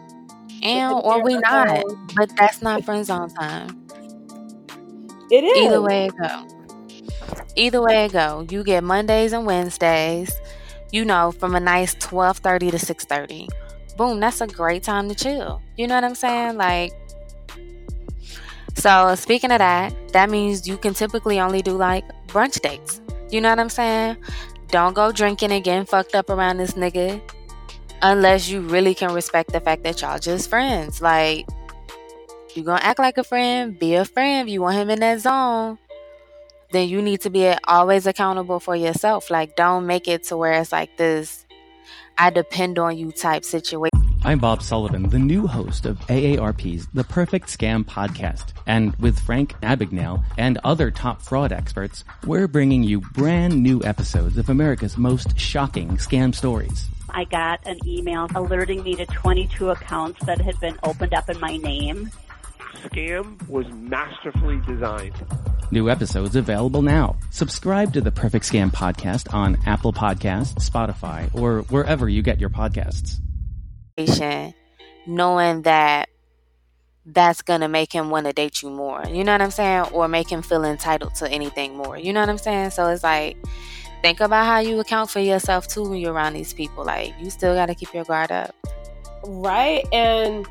[0.62, 1.82] And or we not,
[2.14, 3.88] but that's not friends on time.
[5.30, 5.66] It is.
[5.66, 6.46] Either way it go.
[7.56, 8.46] Either way it go.
[8.48, 10.32] You get Mondays and Wednesdays.
[10.92, 13.48] You know, from a nice twelve thirty to six thirty.
[13.96, 15.60] Boom, that's a great time to chill.
[15.76, 16.56] You know what I'm saying?
[16.56, 16.92] Like
[18.74, 23.00] so, speaking of that, that means you can typically only do like brunch dates.
[23.30, 24.16] You know what I'm saying?
[24.68, 27.20] Don't go drinking and getting fucked up around this nigga
[28.02, 31.00] unless you really can respect the fact that y'all just friends.
[31.00, 31.46] Like,
[32.54, 34.48] you gonna act like a friend, be a friend.
[34.48, 35.78] If you want him in that zone,
[36.72, 39.30] then you need to be always accountable for yourself.
[39.30, 41.46] Like, don't make it to where it's like this
[42.18, 43.90] I depend on you type situation.
[44.24, 48.52] I'm Bob Sullivan, the new host of AARP's The Perfect Scam podcast.
[48.66, 54.38] And with Frank Abagnale and other top fraud experts, we're bringing you brand new episodes
[54.38, 56.86] of America's most shocking scam stories.
[57.10, 61.40] I got an email alerting me to 22 accounts that had been opened up in
[61.40, 62.10] my name.
[62.84, 65.14] Scam was masterfully designed.
[65.72, 67.16] New episodes available now.
[67.30, 72.50] Subscribe to the Perfect Scam podcast on Apple Podcasts, Spotify, or wherever you get your
[72.50, 73.18] podcasts
[75.06, 76.08] knowing that
[77.04, 79.02] that's gonna make him want to date you more.
[79.08, 79.86] You know what I'm saying?
[79.92, 81.98] Or make him feel entitled to anything more.
[81.98, 82.70] You know what I'm saying?
[82.70, 83.36] So it's like
[84.02, 86.84] think about how you account for yourself too when you're around these people.
[86.84, 88.54] Like you still gotta keep your guard up.
[89.24, 89.84] Right.
[89.92, 90.46] And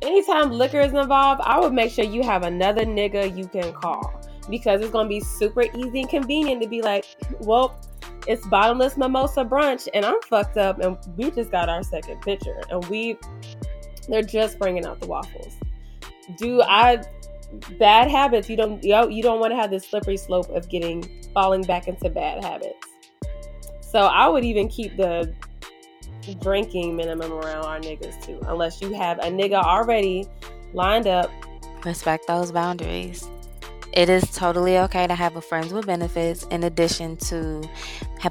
[0.00, 4.20] anytime liquor is involved, I would make sure you have another nigga you can call.
[4.50, 7.06] Because it's gonna be super easy and convenient to be like,
[7.40, 7.80] well,
[8.26, 12.60] it's bottomless mimosa brunch and I'm fucked up and we just got our second picture
[12.70, 13.16] and we
[14.08, 15.54] they're just bringing out the waffles.
[16.36, 17.02] Do I
[17.78, 18.48] bad habits?
[18.48, 22.10] You don't, you don't want to have this slippery slope of getting falling back into
[22.10, 22.86] bad habits.
[23.80, 25.32] So I would even keep the
[26.40, 30.28] drinking minimum around our niggas too, unless you have a nigga already
[30.74, 31.30] lined up.
[31.84, 33.28] Respect those boundaries.
[33.92, 37.68] It is totally okay to have a friends with benefits in addition to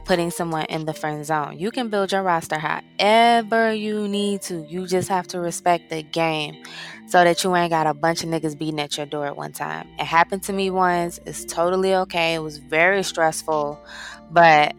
[0.05, 1.59] putting someone in the friend zone.
[1.59, 4.65] You can build your roster however you need to.
[4.67, 6.63] You just have to respect the game
[7.07, 9.51] so that you ain't got a bunch of niggas beating at your door at one
[9.51, 9.87] time.
[9.99, 11.19] It happened to me once.
[11.25, 12.35] It's totally okay.
[12.35, 13.79] It was very stressful,
[14.31, 14.75] but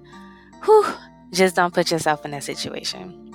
[0.64, 0.86] whew,
[1.32, 3.32] just don't put yourself in that situation.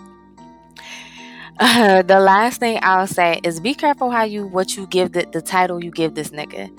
[1.59, 5.27] Uh, the last thing I'll say is be careful how you what you give the,
[5.31, 6.69] the title you give this nigga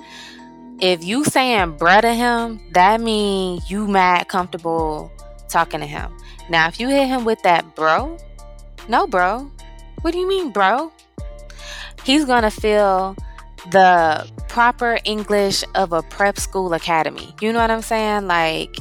[0.80, 5.10] if you saying bruh to him, that means you mad comfortable
[5.48, 6.16] talking to him.
[6.48, 8.16] Now, if you hit him with that bro,
[8.88, 9.50] no, bro.
[10.02, 10.92] What do you mean, bro?
[12.04, 13.16] He's gonna feel
[13.70, 17.34] the proper English of a prep school academy.
[17.40, 18.26] You know what I'm saying?
[18.26, 18.76] Like,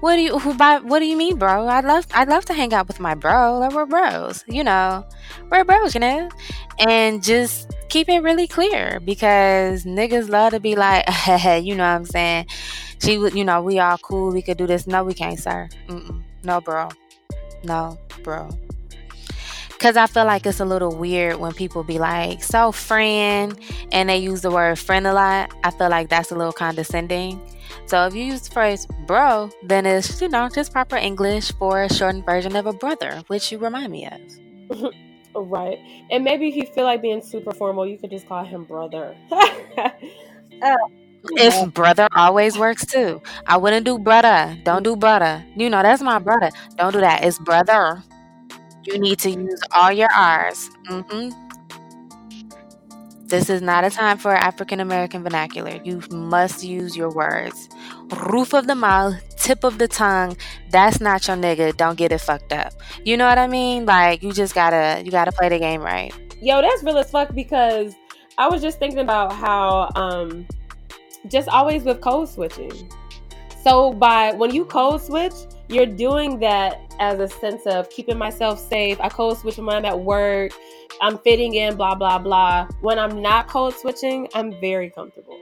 [0.00, 1.66] what do you who by what do you mean, bro?
[1.66, 3.58] I'd love I'd love to hang out with my bro.
[3.58, 5.04] Like we're bros, you know.
[5.50, 6.28] We're bros, you know?
[6.78, 11.04] And just keep it really clear because niggas love to be like,
[11.64, 12.46] you know what I'm saying?
[13.02, 14.32] She would, you know, we all cool.
[14.32, 14.86] We could do this.
[14.86, 15.68] No, we can't, sir.
[15.88, 16.22] Mm-mm.
[16.44, 16.88] No, bro.
[17.64, 18.48] No, bro.
[19.68, 23.56] Because I feel like it's a little weird when people be like, so friend,
[23.92, 25.54] and they use the word friend a lot.
[25.62, 27.40] I feel like that's a little condescending.
[27.86, 31.82] So if you use the phrase bro, then it's, you know, just proper English for
[31.82, 34.92] a shortened version of a brother, which you remind me of.
[35.34, 35.78] Right.
[36.10, 39.14] And maybe if you feel like being super formal, you could just call him brother.
[39.30, 40.76] uh,
[41.32, 43.22] if brother always works too.
[43.46, 44.56] I wouldn't do brother.
[44.64, 45.44] Don't do brother.
[45.56, 46.50] You know, that's my brother.
[46.76, 47.24] Don't do that.
[47.24, 48.02] It's brother.
[48.84, 50.70] You need to use all your R's.
[50.88, 51.47] Mm-hmm.
[53.28, 55.78] This is not a time for African American vernacular.
[55.84, 57.68] You must use your words.
[58.30, 60.34] Roof of the mouth, tip of the tongue.
[60.70, 61.76] That's not your nigga.
[61.76, 62.72] Don't get it fucked up.
[63.04, 63.84] You know what I mean?
[63.84, 66.10] Like you just gotta you gotta play the game right.
[66.40, 67.94] Yo, that's real as fuck because
[68.38, 70.46] I was just thinking about how um
[71.26, 72.90] just always with code switching.
[73.62, 75.34] So by when you code switch,
[75.68, 78.98] you're doing that as a sense of keeping myself safe.
[79.00, 80.52] I code switch when I'm at work
[81.00, 82.68] I'm fitting in, blah, blah, blah.
[82.80, 85.38] When I'm not code switching, I'm very comfortable.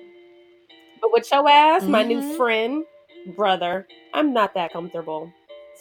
[1.00, 2.36] But with your ass, my new Mhm.
[2.36, 2.84] friend,
[3.26, 5.32] brother, I'm not that comfortable.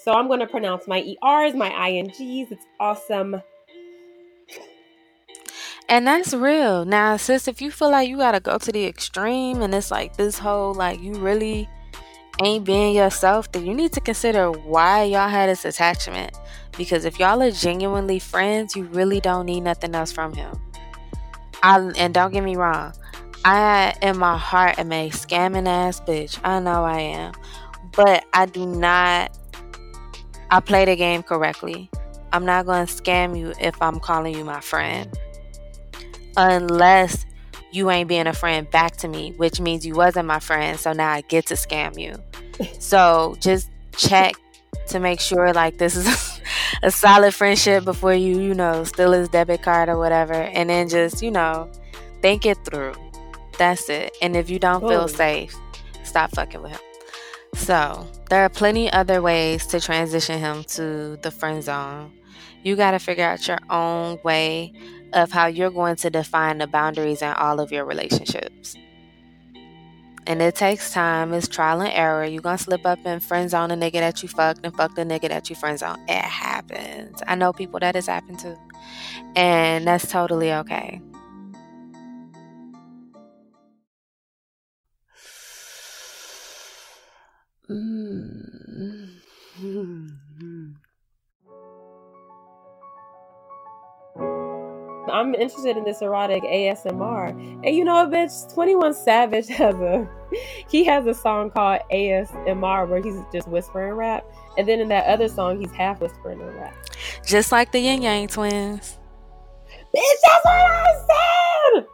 [0.04, 2.52] So I'm going to pronounce my ERs, my INGs.
[2.52, 3.42] It's awesome.
[5.88, 6.84] And that's real.
[6.86, 10.18] Now, sis, if you feel like you gotta go to the extreme and it's like
[10.18, 11.70] this whole like you really
[12.42, 16.36] ain't being yourself, then you need to consider why y'all had this attachment.
[16.78, 20.60] Because if y'all are genuinely friends, you really don't need nothing else from him.
[21.64, 22.94] I and don't get me wrong,
[23.44, 26.40] I in my heart am a scamming ass bitch.
[26.44, 27.34] I know I am.
[27.96, 29.38] But I do not
[30.52, 31.90] I play the game correctly.
[32.34, 35.12] I'm not gonna scam you if I'm calling you my friend
[36.38, 37.26] unless
[37.72, 40.80] you ain't being a friend back to me, which means you wasn't my friend.
[40.80, 42.16] So now I get to scam you.
[42.80, 44.36] So just check
[44.88, 46.42] to make sure like this is
[46.84, 50.34] a solid friendship before you, you know, steal his debit card or whatever.
[50.34, 51.70] And then just, you know,
[52.22, 52.94] think it through.
[53.58, 54.16] That's it.
[54.22, 55.08] And if you don't feel Oh.
[55.08, 55.56] safe,
[56.04, 56.80] stop fucking with him.
[57.56, 62.12] So there are plenty other ways to transition him to the friend zone.
[62.64, 64.74] You got to figure out your own way
[65.14, 68.76] of how you're going to define the boundaries in all of your relationships.
[70.28, 72.26] And it takes time, it's trial and error.
[72.26, 75.04] You're gonna slip up and friend zone a nigga that you fucked and fuck the
[75.04, 76.04] nigga that you friend zone.
[76.08, 77.22] It happens.
[77.28, 78.58] I know people that has happened to.
[79.36, 81.00] And that's totally okay.
[87.70, 89.06] Mm-hmm.
[95.16, 97.30] I'm interested in this erotic ASMR.
[97.66, 98.54] And you know what, bitch?
[98.54, 100.10] 21 Savage has a
[100.70, 104.26] he has a song called ASMR where he's just whispering rap.
[104.58, 106.76] And then in that other song, he's half whispering and rap.
[107.26, 108.98] Just like the Ying Yang twins.
[109.96, 111.86] Bitch, that's what I said!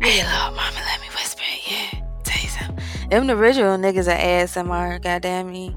[0.00, 2.08] Hey, little mama, let me whisper your ear.
[2.24, 3.08] Tell you something.
[3.10, 5.76] Them the original niggas are ASMR, goddamn me.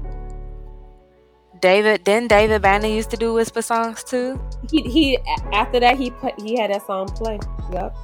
[1.60, 4.38] David, didn't David Banner used to do whisper songs too?
[4.70, 5.18] He he
[5.54, 7.38] after that he put he had that song play.
[7.72, 7.96] Yep.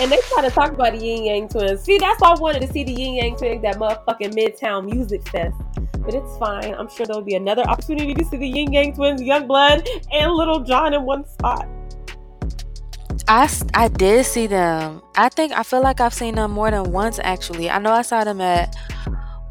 [0.00, 1.82] And they try to talk about the Ying Yang Twins.
[1.82, 4.90] See, that's why I wanted to see the Ying Yang Twins, at that motherfucking Midtown
[4.90, 5.56] Music Fest.
[5.98, 6.74] But it's fine.
[6.74, 10.32] I'm sure there'll be another opportunity to see the Ying Yang Twins, Young Blood, and
[10.32, 11.66] Lil Jon in one spot.
[13.28, 15.02] I, I did see them.
[15.14, 17.70] I think I feel like I've seen them more than once actually.
[17.70, 18.74] I know I saw them at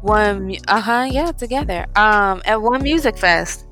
[0.02, 3.66] one uh huh yeah together um at one music fest.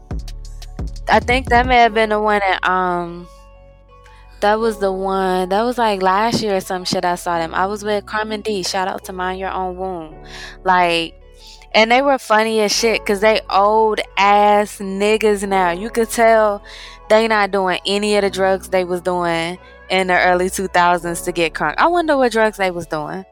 [1.09, 3.27] I think that may have been the one at um
[4.41, 7.55] that was the one that was like last year or some shit I saw them.
[7.55, 8.63] I was with Carmen D.
[8.63, 10.15] Shout out to Mind Your Own Womb.
[10.65, 11.15] Like
[11.73, 15.71] and they were funny as shit because they old ass niggas now.
[15.71, 16.63] You could tell
[17.09, 19.59] they not doing any of the drugs they was doing
[19.91, 21.75] in the early 2000s to get crunk.
[21.79, 23.25] I wonder what drugs they was doing.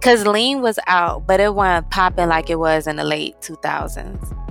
[0.00, 4.41] Cause lean was out, but it wasn't popping like it was in the late 2000s.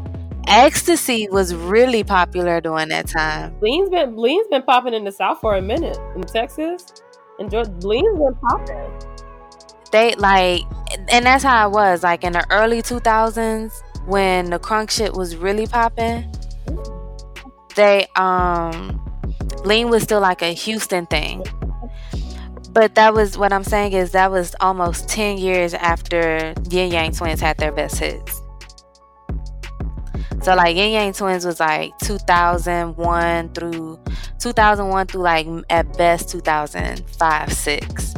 [0.53, 3.55] Ecstasy was really popular during that time.
[3.61, 6.85] Lean's been Lean's been popping in the South for a minute in Texas,
[7.39, 8.91] and Georgia, Lean's been popping.
[9.93, 10.63] They like,
[11.09, 12.03] and that's how it was.
[12.03, 13.71] Like in the early 2000s,
[14.07, 16.29] when the crunk shit was really popping,
[17.77, 18.99] they um,
[19.63, 21.45] lean was still like a Houston thing.
[22.71, 27.13] But that was what I'm saying is that was almost 10 years after Ying Yang
[27.13, 28.40] Twins had their best hits.
[30.41, 33.99] So like Ying Yang Twins was like 2001 through
[34.39, 38.13] 2001 through like at best 2005 6.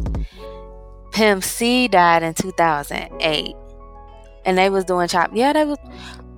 [1.11, 3.55] Pimp C died in 2008.
[4.45, 5.31] And they was doing chop.
[5.33, 5.77] Yeah, they was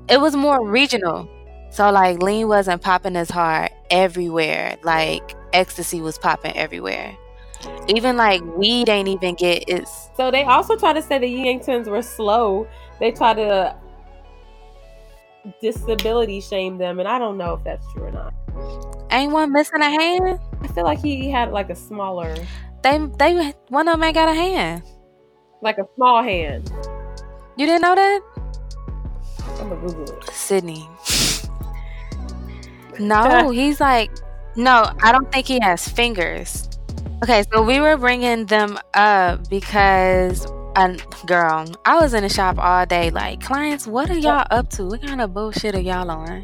[0.09, 1.29] it was more regional.
[1.69, 4.77] So like lean wasn't popping as hard everywhere.
[4.83, 7.15] Like ecstasy was popping everywhere.
[7.87, 11.59] Even like weed ain't even get its So they also try to say the Yang
[11.59, 12.67] Twins were slow.
[12.99, 13.75] They try to
[15.61, 18.33] disability shame them, and I don't know if that's true or not.
[19.11, 20.39] ain't one missing a hand.
[20.61, 22.35] I feel like he had like a smaller,
[22.83, 24.83] They they one of them ain't got a hand.
[25.61, 26.71] like a small hand.
[27.57, 28.21] You didn't know that?
[29.59, 30.23] I'm gonna Google it.
[30.31, 30.87] Sydney.
[32.99, 34.09] no, he's like,
[34.55, 36.69] no, I don't think he has fingers.
[37.23, 40.45] Okay, so we were bringing them up because,
[40.75, 40.95] uh,
[41.25, 43.09] girl, I was in the shop all day.
[43.09, 44.85] Like, clients, what are y'all up to?
[44.85, 46.43] What kind of bullshit are y'all on?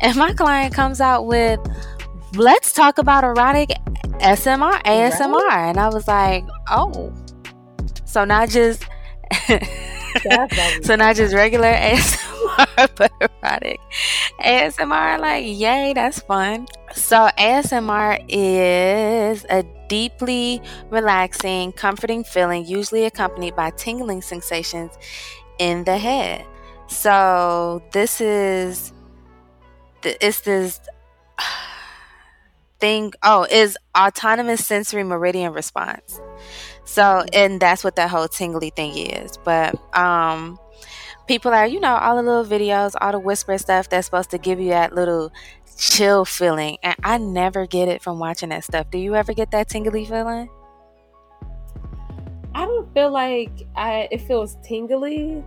[0.00, 1.60] And my client comes out with,
[2.34, 3.70] let's talk about erotic
[4.20, 5.50] SMR, ASMR.
[5.52, 7.12] And I was like, oh.
[8.04, 8.84] So not just.
[10.82, 13.80] So not just regular ASMR, but erotic
[14.40, 15.18] ASMR.
[15.18, 16.66] Like, yay, that's fun.
[16.94, 24.92] So, ASMR is a deeply relaxing, comforting feeling, usually accompanied by tingling sensations
[25.58, 26.46] in the head.
[26.86, 28.92] So, this is
[30.02, 30.80] it's this
[32.80, 33.12] thing.
[33.22, 36.20] Oh, is autonomous sensory meridian response.
[36.88, 39.36] So, and that's what that whole tingly thing is.
[39.44, 40.58] But um,
[41.26, 44.38] people are, you know, all the little videos, all the whisper stuff that's supposed to
[44.38, 45.30] give you that little
[45.76, 46.78] chill feeling.
[46.82, 48.90] And I never get it from watching that stuff.
[48.90, 50.48] Do you ever get that tingly feeling?
[52.54, 55.44] I don't feel like I it feels tingly.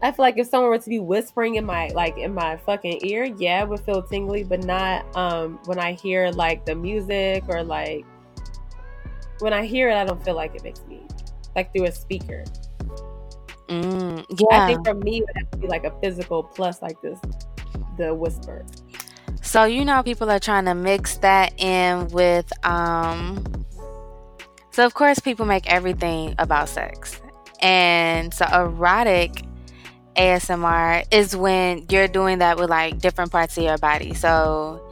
[0.00, 3.00] I feel like if someone were to be whispering in my like in my fucking
[3.02, 7.44] ear, yeah, it would feel tingly, but not um when I hear like the music
[7.46, 8.06] or like
[9.40, 11.02] when I hear it, I don't feel like it makes me
[11.54, 12.44] like through a speaker.
[13.68, 14.62] Mm, yeah.
[14.62, 17.18] I think for me, it would have to be like a physical plus like this,
[17.98, 18.64] the whisper.
[19.42, 23.44] So you know, people are trying to mix that in with um.
[24.70, 27.20] So of course, people make everything about sex,
[27.60, 29.44] and so erotic
[30.16, 34.14] ASMR is when you're doing that with like different parts of your body.
[34.14, 34.87] So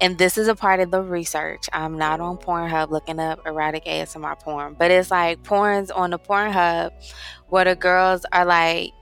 [0.00, 1.68] and this is a part of the research.
[1.72, 6.18] I'm not on Pornhub looking up erotic ASMR porn, but it's like porns on the
[6.18, 6.90] Pornhub
[7.48, 8.92] where the girls are like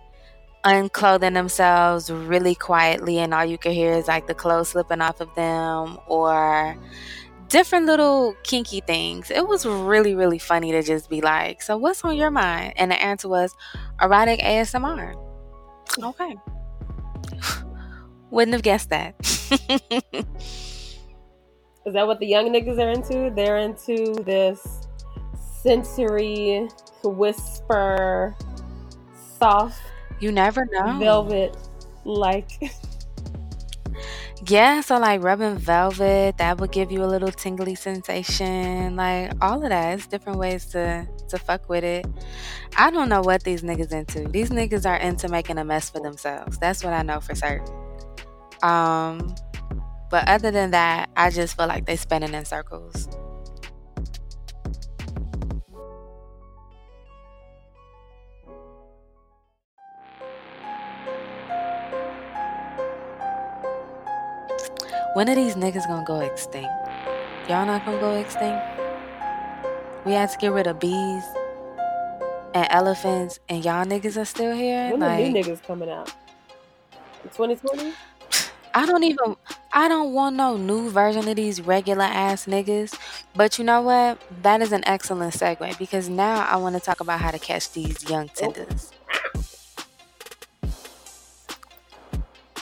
[0.65, 5.21] unclothing themselves really quietly, and all you can hear is like the clothes slipping off
[5.21, 6.77] of them or
[7.49, 9.31] different little kinky things.
[9.31, 12.75] It was really, really funny to just be like, So, what's on your mind?
[12.77, 13.55] And the answer was
[14.01, 15.15] erotic ASMR.
[16.03, 16.37] Okay.
[18.31, 19.15] Wouldn't have guessed that.
[21.89, 23.35] Is that what the young niggas are into?
[23.35, 24.87] They're into this
[25.63, 26.69] sensory
[27.03, 28.37] whisper,
[29.39, 29.81] soft.
[30.21, 30.99] You never know.
[30.99, 31.57] Velvet
[32.05, 32.51] like.
[34.47, 38.95] yeah, so like rubbing velvet, that would give you a little tingly sensation.
[38.95, 39.95] Like all of that.
[39.95, 42.05] It's different ways to to fuck with it.
[42.77, 44.29] I don't know what these niggas into.
[44.29, 46.59] These niggas are into making a mess for themselves.
[46.59, 47.67] That's what I know for certain.
[48.63, 49.35] Um
[50.11, 53.09] but other than that, I just feel like they're spinning in circles.
[65.15, 66.71] When are these niggas gonna go extinct?
[67.49, 68.65] Y'all not gonna go extinct?
[70.05, 71.25] We had to get rid of bees
[72.55, 74.91] and elephants, and y'all niggas are still here.
[74.93, 76.13] When like, the new niggas coming out?
[77.25, 77.95] 2020?
[78.79, 79.35] I don't even
[79.73, 82.97] I don't want no new version of these regular ass niggas.
[83.35, 84.23] But you know what?
[84.43, 87.73] That is an excellent segue because now I want to talk about how to catch
[87.73, 88.53] these young oh.
[88.53, 88.93] tenders.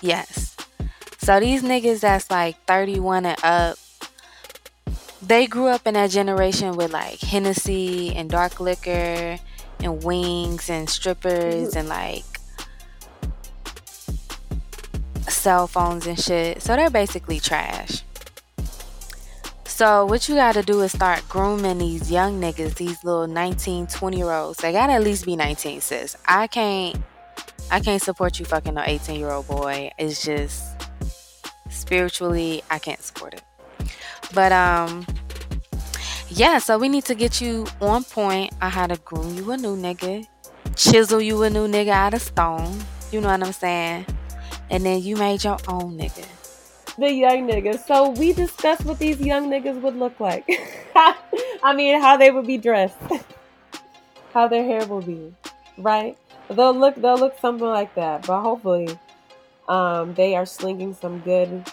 [0.01, 0.57] Yes.
[1.19, 3.77] So these niggas that's like 31 and up,
[5.21, 9.39] they grew up in that generation with like Hennessy and dark liquor
[9.81, 11.77] and wings and strippers mm.
[11.77, 12.25] and like
[15.29, 16.63] cell phones and shit.
[16.63, 18.03] So they're basically trash.
[19.77, 24.17] So what you gotta do is start grooming these young niggas, these little 19, 20
[24.17, 24.59] year olds.
[24.59, 26.17] They gotta at least be 19, sis.
[26.27, 26.97] I can't
[27.71, 29.91] I can't support you fucking no 18 year old boy.
[29.99, 30.65] It's just
[31.69, 33.43] spiritually I can't support it.
[34.33, 35.05] But um
[36.31, 39.59] yeah, so we need to get you on point on how to groom you a
[39.59, 40.27] new nigga,
[40.75, 42.79] chisel you a new nigga out of stone.
[43.13, 44.07] You know what I'm saying?
[44.71, 46.27] And then you made your own nigga.
[46.99, 47.87] The young niggas.
[47.87, 50.45] So we discussed what these young niggas would look like.
[51.63, 52.97] I mean, how they would be dressed,
[54.33, 55.35] how their hair will be,
[55.79, 56.17] right?
[56.49, 58.27] They'll look, they'll look something like that.
[58.27, 58.99] But hopefully,
[59.69, 61.65] um, they are slinging some good,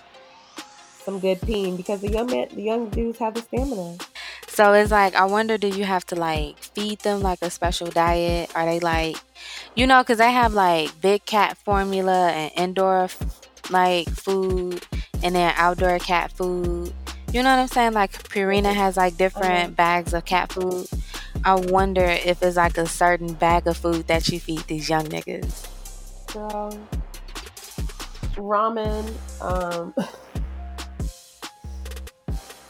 [1.03, 3.97] some good peen because the young man, the young dudes have the stamina.
[4.53, 7.87] So it's like, I wonder, do you have to like feed them like a special
[7.87, 8.51] diet?
[8.53, 9.17] Are they like,
[9.75, 13.09] you know, because they have like big cat formula and indoor
[13.71, 14.85] like food
[15.23, 16.93] and then outdoor cat food.
[17.31, 17.93] You know what I'm saying?
[17.93, 19.67] Like Purina has like different uh-huh.
[19.69, 20.85] bags of cat food.
[21.43, 25.07] I wonder if it's like a certain bag of food that you feed these young
[25.07, 25.67] niggas.
[26.31, 26.79] Girl,
[28.35, 29.95] ramen, um,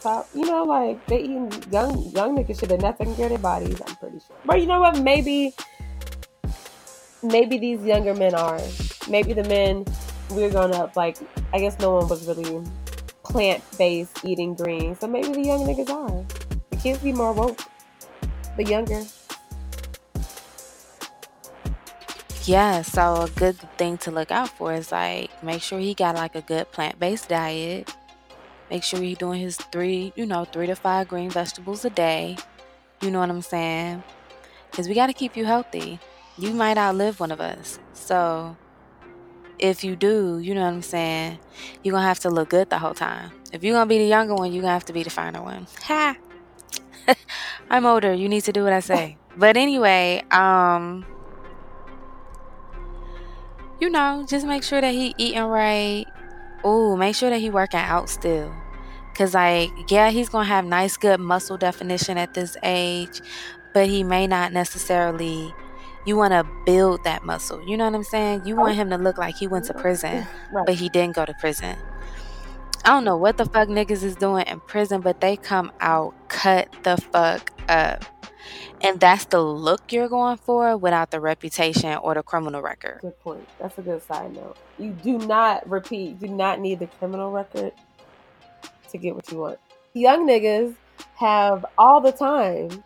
[0.03, 3.81] You know, like they eating young young niggas should have nothing care their bodies.
[3.85, 4.35] I'm pretty sure.
[4.45, 4.99] But you know what?
[4.99, 5.53] Maybe
[7.21, 8.59] maybe these younger men are.
[9.09, 9.85] Maybe the men
[10.31, 11.17] we're growing up like
[11.53, 12.61] I guess no one was really
[13.23, 14.95] plant based eating green.
[14.95, 16.25] So maybe the young niggas are.
[16.69, 17.61] The kids be more woke.
[18.57, 19.03] The younger.
[22.43, 26.15] Yeah, so a good thing to look out for is like make sure he got
[26.15, 27.89] like a good plant based diet
[28.73, 32.37] Make sure he doing his three, you know, three to five green vegetables a day.
[33.03, 34.01] You know what I'm saying?
[34.71, 35.99] Because we got to keep you healthy.
[36.39, 37.77] You might outlive one of us.
[37.93, 38.57] So
[39.59, 41.37] if you do, you know what I'm saying,
[41.83, 43.31] you're going to have to look good the whole time.
[43.51, 45.11] If you're going to be the younger one, you're going to have to be the
[45.11, 45.67] finer one.
[45.83, 46.15] Ha!
[47.69, 48.11] I'm older.
[48.11, 49.17] You need to do what I say.
[49.37, 51.05] But anyway, um,
[53.79, 56.07] you know, just make sure that he eating right.
[56.63, 58.51] Oh, make sure that he working out still.
[59.15, 63.21] Cause like, yeah, he's gonna have nice, good muscle definition at this age,
[63.73, 65.53] but he may not necessarily.
[66.05, 67.65] You want to build that muscle.
[67.65, 68.45] You know what I'm saying?
[68.45, 68.75] You want oh.
[68.75, 70.65] him to look like he went to prison, Right.
[70.65, 71.77] but he didn't go to prison.
[72.83, 76.13] I don't know what the fuck niggas is doing in prison, but they come out
[76.27, 78.03] cut the fuck up.
[78.81, 82.99] And that's the look you're going for without the reputation or the criminal record.
[83.01, 83.47] Good point.
[83.59, 84.57] That's a good side note.
[84.77, 86.19] You do not repeat.
[86.19, 87.71] Do not need the criminal record
[88.93, 89.59] to get what you want.
[89.93, 90.75] Young niggas
[91.17, 92.83] have all the time.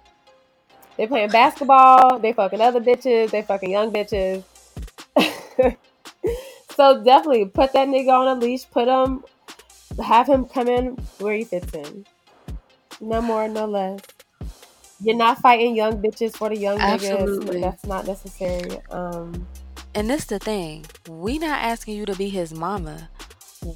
[0.97, 2.19] They playing basketball.
[2.19, 3.31] They fucking other bitches.
[3.31, 4.43] They fucking young bitches.
[6.75, 8.69] so definitely put that nigga on a leash.
[8.71, 9.23] Put him.
[10.03, 12.05] Have him come in where he fits in.
[13.01, 14.01] No more, no less.
[14.99, 17.59] You're not fighting young bitches for the young Absolutely.
[17.59, 17.61] niggas.
[17.61, 18.81] That's not necessary.
[18.91, 19.47] Um,
[19.95, 20.85] And this the thing.
[21.07, 23.09] We not asking you to be his mama.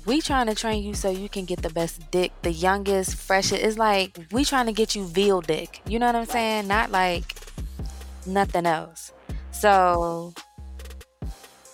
[0.06, 3.62] We trying to train you so you can get the best dick, the youngest, freshest.
[3.62, 5.82] It's like we trying to get you veal dick.
[5.86, 6.68] You know what I'm saying?
[6.68, 7.36] Not like
[8.26, 9.12] nothing else.
[9.52, 10.34] So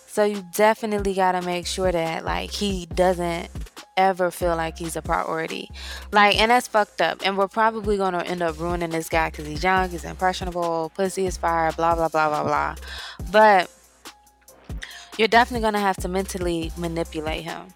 [0.07, 3.49] so you definitely got to make sure that like he doesn't
[3.97, 5.69] ever feel like he's a priority.
[6.11, 7.21] Like and that's fucked up.
[7.23, 11.27] And we're probably to end up ruining this guy cuz he's young, he's impressionable, pussy
[11.27, 12.75] is fire, blah blah blah blah blah.
[13.31, 13.69] But
[15.19, 17.67] you're definitely gonna have to mentally manipulate him.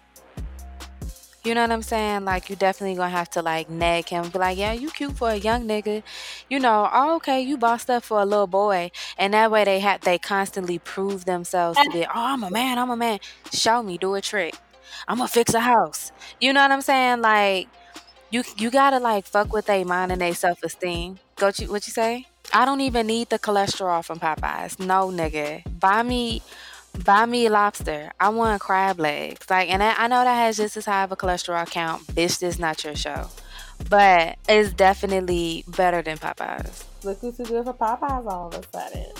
[1.44, 2.24] You know what I'm saying?
[2.24, 5.30] Like you definitely gonna have to like nag him, be like, yeah, you cute for
[5.30, 6.04] a young nigga.
[6.48, 9.80] You know, oh, okay, you bossed up for a little boy, and that way they
[9.80, 13.18] have they constantly prove themselves to be, oh, I'm a man, I'm a man.
[13.52, 14.54] Show me, do a trick.
[15.08, 16.12] I'm gonna fix a house.
[16.40, 17.22] You know what I'm saying?
[17.22, 17.66] Like
[18.30, 21.18] you you gotta like fuck with their mind and their self esteem.
[21.36, 22.26] Go you what you say?
[22.54, 24.78] I don't even need the cholesterol from Popeyes.
[24.78, 25.62] No nigga.
[25.80, 26.42] Buy me
[27.04, 28.12] buy me lobster.
[28.20, 29.48] I want crab legs.
[29.50, 32.06] Like and I, I know that has just as high of a cholesterol count.
[32.06, 33.28] Bitch, this not your show.
[33.88, 36.84] But it's definitely better than Popeyes.
[37.04, 39.12] Look who's too good for Popeyes all of a sudden.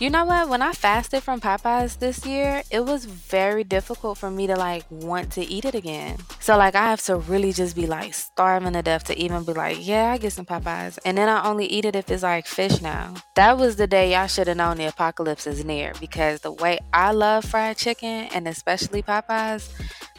[0.00, 0.48] You know what?
[0.48, 4.86] When I fasted from Popeyes this year, it was very difficult for me to like
[4.90, 6.16] want to eat it again.
[6.40, 9.52] So like I have to really just be like starving to death to even be
[9.52, 10.98] like, yeah, I get some Popeyes.
[11.04, 13.12] And then I only eat it if it's like fish now.
[13.34, 16.78] That was the day y'all should have known the apocalypse is near because the way
[16.94, 19.68] I love fried chicken and especially Popeyes,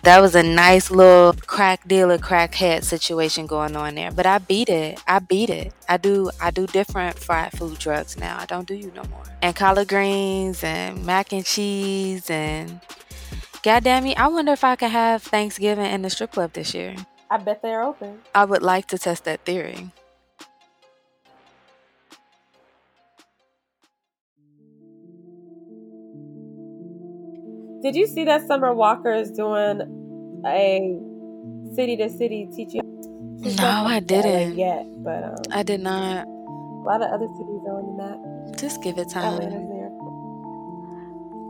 [0.04, 4.68] that was a nice little crack dealer crackhead situation going on there but i beat
[4.68, 8.68] it i beat it i do i do different fried food drugs now i don't
[8.68, 12.80] do you no more and collard greens and mac and cheese and
[13.64, 16.96] goddamn me i wonder if i could have thanksgiving in the strip club this year
[17.30, 18.20] I bet they're open.
[18.36, 19.92] i would like to test that theory
[27.82, 29.82] Did you see that Summer Walker is doing
[30.46, 31.00] a
[31.76, 32.82] city to city teaching?
[33.44, 34.56] She's No, I didn't.
[34.58, 36.28] yet, but um, i did not
[36.82, 38.58] a lot of other cities are on map.
[38.58, 39.92] just give it time Atlanta's there.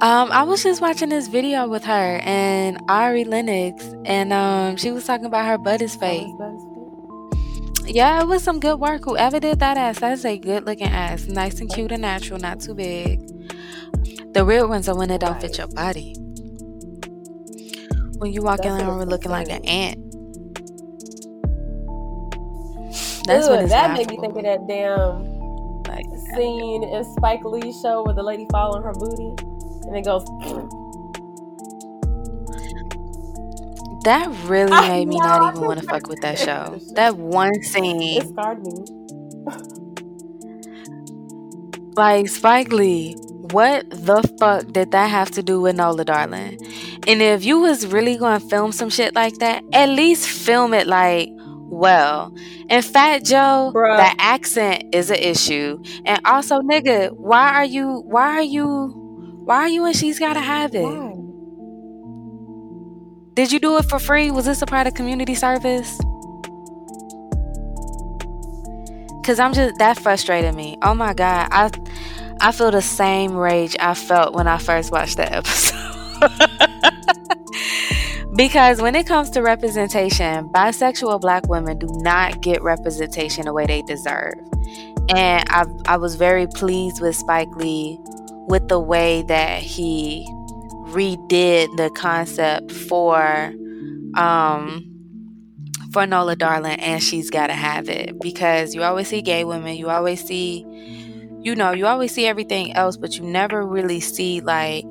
[0.01, 4.91] Um, I was just watching this video with her and Ari Lennox, and um, she
[4.91, 6.27] was talking about her butt is fake.
[7.85, 9.03] Yeah, it was some good work.
[9.05, 11.27] Whoever did that ass, that's a good looking ass.
[11.27, 13.19] Nice and cute and natural, not too big.
[14.33, 16.15] The real ones are when it don't fit your body.
[18.17, 20.10] When you walk in That's the when room looking like an ant.
[23.25, 26.05] That's Ugh, it's that made me think of that damn Like,
[26.35, 29.35] scene in Spike Lee's show where the lady fall on her booty
[29.87, 30.23] and it goes.
[34.03, 36.79] that really I made me not even want to fuck with that show.
[36.95, 38.21] That one scene.
[38.21, 38.73] It scarred me.
[41.95, 43.15] Like Spike Lee,
[43.51, 46.57] what the fuck did that have to do with Nola Darling?
[47.07, 50.87] And if you was really gonna film some shit like that, at least film it
[50.87, 51.29] like
[51.71, 52.35] well.
[52.69, 53.97] In fact, Joe, Bruh.
[53.97, 55.81] the accent is an issue.
[56.05, 58.93] And also, nigga, why are you why are you
[59.45, 60.83] why are you and she's gotta have it?
[60.83, 61.15] Why?
[63.33, 64.29] Did you do it for free?
[64.29, 65.97] Was this a part of community service?
[69.25, 70.77] Cause I'm just that frustrated me.
[70.81, 71.69] Oh my god, I
[72.41, 75.77] I feel the same rage I felt when I first watched that episode.
[78.35, 83.65] because when it comes to representation, bisexual black women do not get representation the way
[83.65, 84.35] they deserve.
[85.13, 87.97] And I, I was very pleased with Spike Lee
[88.47, 90.25] with the way that he
[90.91, 93.53] redid the concept for
[94.15, 94.87] um
[95.93, 99.89] for Nola Darling and she's gotta have it because you always see gay women, you
[99.89, 100.65] always see
[101.43, 104.83] you know, you always see everything else, but you never really see like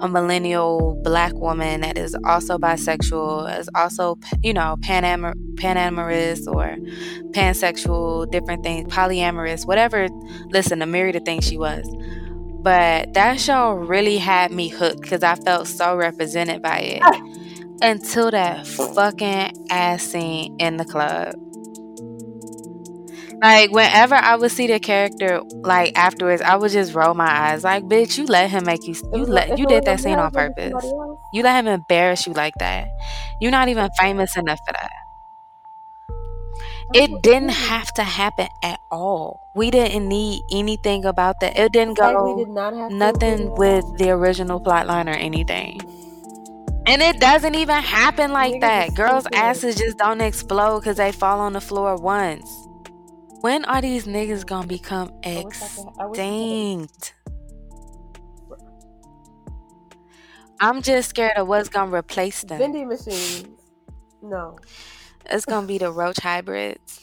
[0.00, 6.76] a millennial black woman that is also bisexual, is also, you know, panamor- panamorous or
[7.32, 10.08] pansexual, different things, polyamorous, whatever.
[10.50, 11.84] Listen, a myriad of things she was.
[12.62, 17.02] But that show really had me hooked because I felt so represented by it
[17.82, 21.34] until that fucking ass scene in the club.
[23.42, 27.64] Like whenever I would see the character, like afterwards, I would just roll my eyes.
[27.64, 28.94] Like, bitch, you let him make you.
[29.12, 30.72] You let you did that scene on purpose.
[31.32, 32.88] You let him embarrass you like that.
[33.40, 34.90] You're not even famous enough for that.
[36.94, 39.50] It didn't have to happen at all.
[39.54, 41.58] We didn't need anything about that.
[41.58, 45.80] It didn't go did not nothing with the original plotline or anything.
[46.86, 48.94] And it doesn't even happen like that.
[48.94, 52.65] Girls' asses just don't explode because they fall on the floor once.
[53.46, 57.14] When are these niggas gonna become I wish I could- I wish I could- extinct?
[60.58, 62.58] I'm just scared of what's gonna replace them.
[62.58, 63.46] vending machines.
[64.20, 64.58] No.
[65.26, 67.00] It's gonna be the roach hybrids.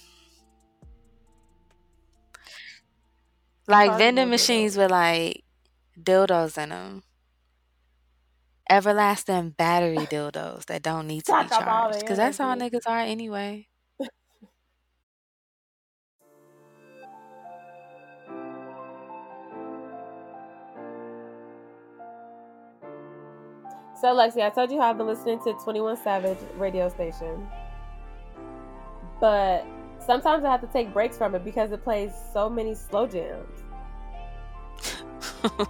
[3.65, 5.45] Like vending machines with like
[5.97, 7.03] dildos in them.
[8.69, 11.99] Everlasting battery dildos that don't need to be Suck up all the charged.
[12.01, 13.69] Because that's all niggas are anyway.
[24.03, 27.47] So, Lexi, I told you how I've been listening to 21 Savage radio station.
[29.21, 29.65] But
[30.05, 33.47] sometimes I have to take breaks from it because it plays so many slow jams.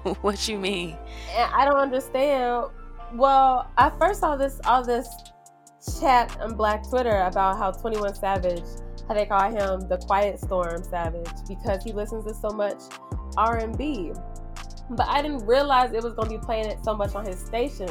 [0.21, 0.97] what you mean?
[1.35, 2.71] And I don't understand.
[3.13, 5.07] Well, I first saw this all this
[5.99, 8.63] chat on Black Twitter about how 21 Savage,
[9.07, 12.81] how they call him the Quiet Storm Savage because he listens to so much
[13.37, 14.11] R&B.
[14.89, 17.89] But I didn't realize it was to be playing it so much on his station.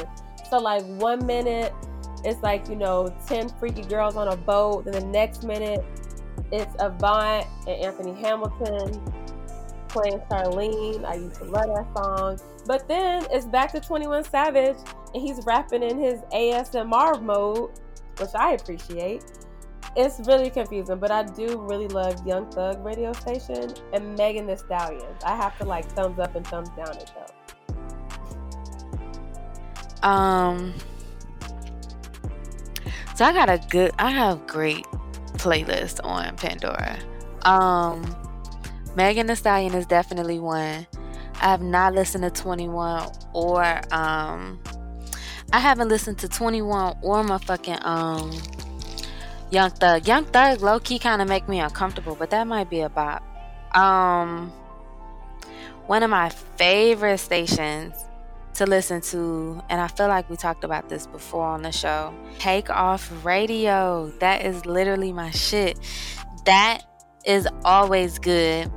[0.51, 1.73] So like one minute
[2.25, 5.85] it's like, you know, 10 freaky girls on a boat, then the next minute
[6.51, 9.03] it's Avant and Anthony Hamilton
[9.89, 11.05] playing Charlene.
[11.05, 12.39] I used to love that song.
[12.67, 14.77] But then it's back to 21 Savage
[15.15, 17.71] and he's rapping in his ASMR mode,
[18.19, 19.25] which I appreciate.
[19.95, 24.57] It's really confusing, but I do really love Young Thug radio station and Megan Thee
[24.57, 25.15] Stallion.
[25.25, 27.13] I have to like thumbs up and thumbs down it
[30.03, 30.09] though.
[30.09, 30.75] Um
[33.15, 34.87] So I got a good I have great
[35.35, 36.99] playlist on Pandora.
[37.43, 38.17] Um
[38.97, 40.87] Megan Thee Stallion is definitely one.
[41.35, 43.63] I have not listened to 21 or
[43.93, 44.59] um
[45.53, 48.31] I haven't listened to 21 or my fucking um
[49.53, 50.09] Young Thug.
[50.09, 53.23] Young Thug low key kind of make me uncomfortable, but that might be a bop.
[53.77, 54.51] Um
[55.87, 57.95] one of my favorite stations
[58.55, 62.15] to listen to, and I feel like we talked about this before on the show.
[62.39, 64.11] Takeoff Radio.
[64.21, 65.79] That is literally my shit.
[66.47, 66.83] That
[67.27, 68.71] is always good.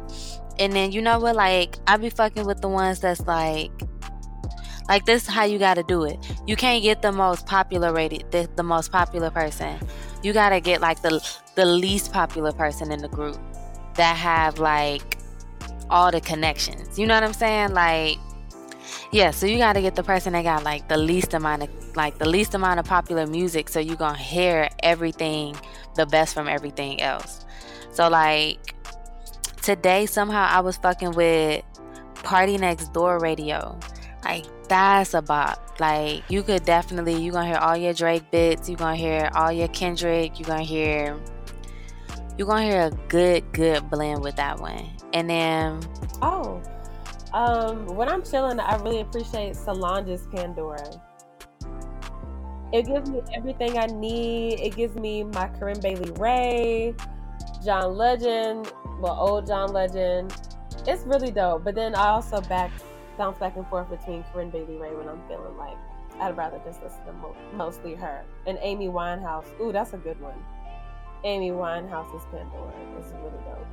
[0.60, 1.38] And then you know what?
[1.38, 3.72] Like I be fucking with the ones that's like,
[4.90, 6.18] like this is how you got to do it.
[6.46, 9.80] You can't get the most popular rated, the, the most popular person.
[10.26, 11.24] You gotta get like the
[11.54, 13.38] the least popular person in the group
[13.94, 15.20] that have like
[15.92, 16.98] all the connections.
[16.98, 17.76] You know what I'm saying?
[17.76, 18.18] Like
[19.12, 22.18] yeah, so you gotta get the person that got like the least amount of like
[22.18, 25.56] the least amount of popular music so you gonna hear everything
[25.94, 27.46] the best from everything else.
[27.92, 28.74] So like
[29.62, 31.64] today somehow I was fucking with
[32.16, 33.78] PartyNextDoor Radio.
[34.26, 35.80] Like that's a bop.
[35.80, 39.52] Like you could definitely you gonna hear all your Drake bits, you gonna hear all
[39.52, 41.18] your Kendrick, you gonna hear
[42.38, 44.90] you're gonna hear a good good blend with that one.
[45.14, 45.80] And then
[46.22, 46.62] Oh,
[47.34, 51.02] um, when I'm chilling, I really appreciate Solange's Pandora.
[52.74, 54.60] It gives me everything I need.
[54.60, 56.96] It gives me my Corinne Bailey Rae,
[57.64, 60.34] John Legend, well, old John Legend.
[60.88, 61.64] It's really dope.
[61.64, 62.72] But then I also back
[63.18, 65.78] bounce back and forth between Corinne Bailey Rae when I'm feeling like
[66.20, 69.46] I'd rather just listen to mo- mostly her and Amy Winehouse.
[69.60, 70.36] Ooh, that's a good one.
[71.26, 73.68] Amy Winehouse's Pandora is really dope.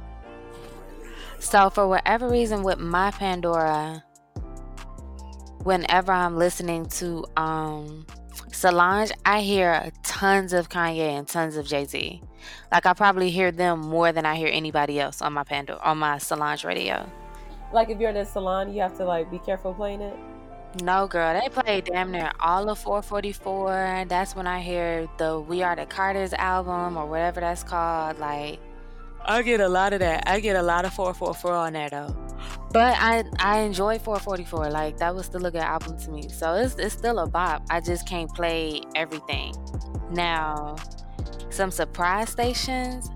[1.38, 4.02] So for whatever reason with my Pandora,
[5.62, 8.06] whenever I'm listening to um
[8.52, 12.22] Solange, I hear tons of Kanye and tons of Jay Z.
[12.70, 15.98] Like I probably hear them more than I hear anybody else on my Pandora on
[15.98, 17.06] my Solange radio.
[17.72, 20.16] Like if you're in a salon, you have to like be careful playing it.
[20.82, 24.06] No, girl, they play damn near all of 444.
[24.08, 28.18] That's when I hear the We Are the Carters album or whatever that's called.
[28.18, 28.58] Like,
[29.24, 30.24] I get a lot of that.
[30.26, 32.16] I get a lot of 444 on that though.
[32.72, 34.70] But I I enjoy 444.
[34.70, 36.28] Like that was still a good album to me.
[36.30, 37.64] So it's it's still a bop.
[37.70, 39.54] I just can't play everything.
[40.10, 40.76] Now,
[41.50, 43.10] some surprise stations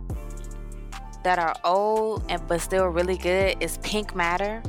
[1.26, 4.62] that are old and but still really good is Pink Matter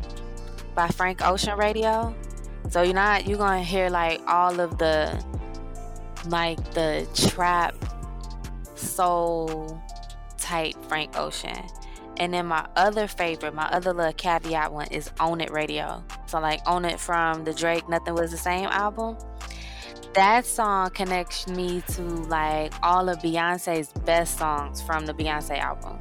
[0.73, 2.15] by Frank Ocean Radio.
[2.71, 5.23] So you're not you're gonna hear like all of the
[6.29, 7.75] like the trap
[8.73, 9.79] soul
[10.39, 11.63] type Frank Ocean.
[12.19, 16.03] And then my other favorite, my other little caveat one is Own It Radio.
[16.25, 19.15] So like Own It from the Drake Nothing Was the Same album.
[20.15, 25.99] That song connects me to like all of Beyonce's best songs from the Beyonce album.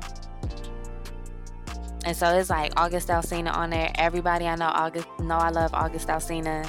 [2.06, 3.90] And so it's like August Alsina on there.
[3.96, 6.64] Everybody I know August know I love August Alsina.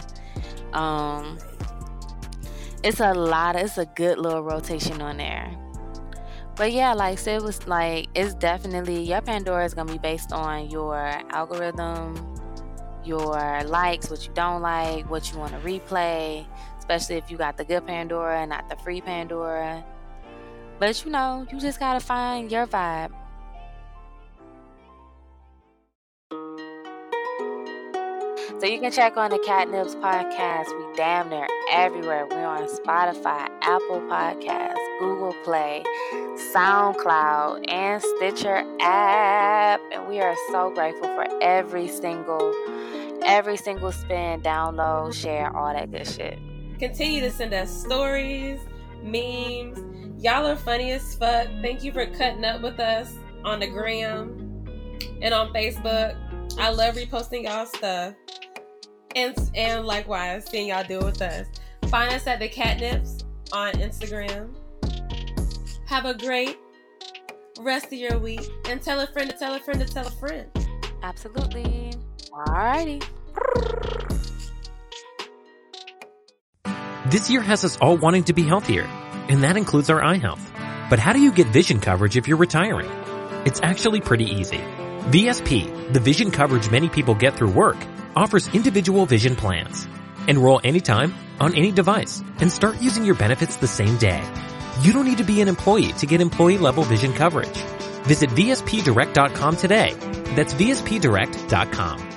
[0.73, 1.37] Um
[2.83, 5.55] it's a lot it's a good little rotation on there.
[6.55, 10.71] But yeah, like Cyd was like, it's definitely your Pandora is gonna be based on
[10.71, 10.97] your
[11.29, 12.15] algorithm,
[13.05, 16.47] your likes, what you don't like, what you want to replay,
[16.79, 19.85] especially if you got the good Pandora and not the free Pandora.
[20.79, 23.11] But you know, you just gotta find your vibe.
[28.59, 30.75] So you can check on the CatNipz podcast.
[30.75, 32.25] We damn near everywhere.
[32.25, 35.83] We're on Spotify, Apple Podcasts, Google Play,
[36.55, 39.79] SoundCloud, and Stitcher app.
[39.91, 42.51] And we are so grateful for every single,
[43.23, 46.39] every single spin, download, share, all that good shit.
[46.79, 48.59] Continue to send us stories,
[49.03, 49.77] memes.
[50.23, 51.47] Y'all are funny as fuck.
[51.61, 53.13] Thank you for cutting up with us
[53.45, 54.65] on the gram
[55.21, 56.17] and on Facebook.
[56.57, 58.15] I love reposting y'all stuff.
[59.17, 61.47] And, and likewise, seeing y'all do it with us.
[61.89, 64.53] Find us at the CatNipz on Instagram.
[65.87, 66.57] Have a great
[67.59, 68.47] rest of your week.
[68.69, 70.47] And tell a friend to tell a friend to tell a friend.
[71.01, 71.93] Absolutely.
[72.31, 73.03] Alrighty.
[77.09, 80.45] This year has us all wanting to be healthier, and that includes our eye health.
[80.91, 82.91] But how do you get vision coverage if you're retiring?
[83.47, 84.61] It's actually pretty easy.
[85.05, 87.77] VSP, the vision coverage many people get through work,
[88.15, 89.87] offers individual vision plans.
[90.27, 94.23] Enroll anytime, on any device, and start using your benefits the same day.
[94.81, 97.57] You don't need to be an employee to get employee level vision coverage.
[98.03, 99.93] Visit VSPDirect.com today.
[100.35, 102.16] That's VSPDirect.com.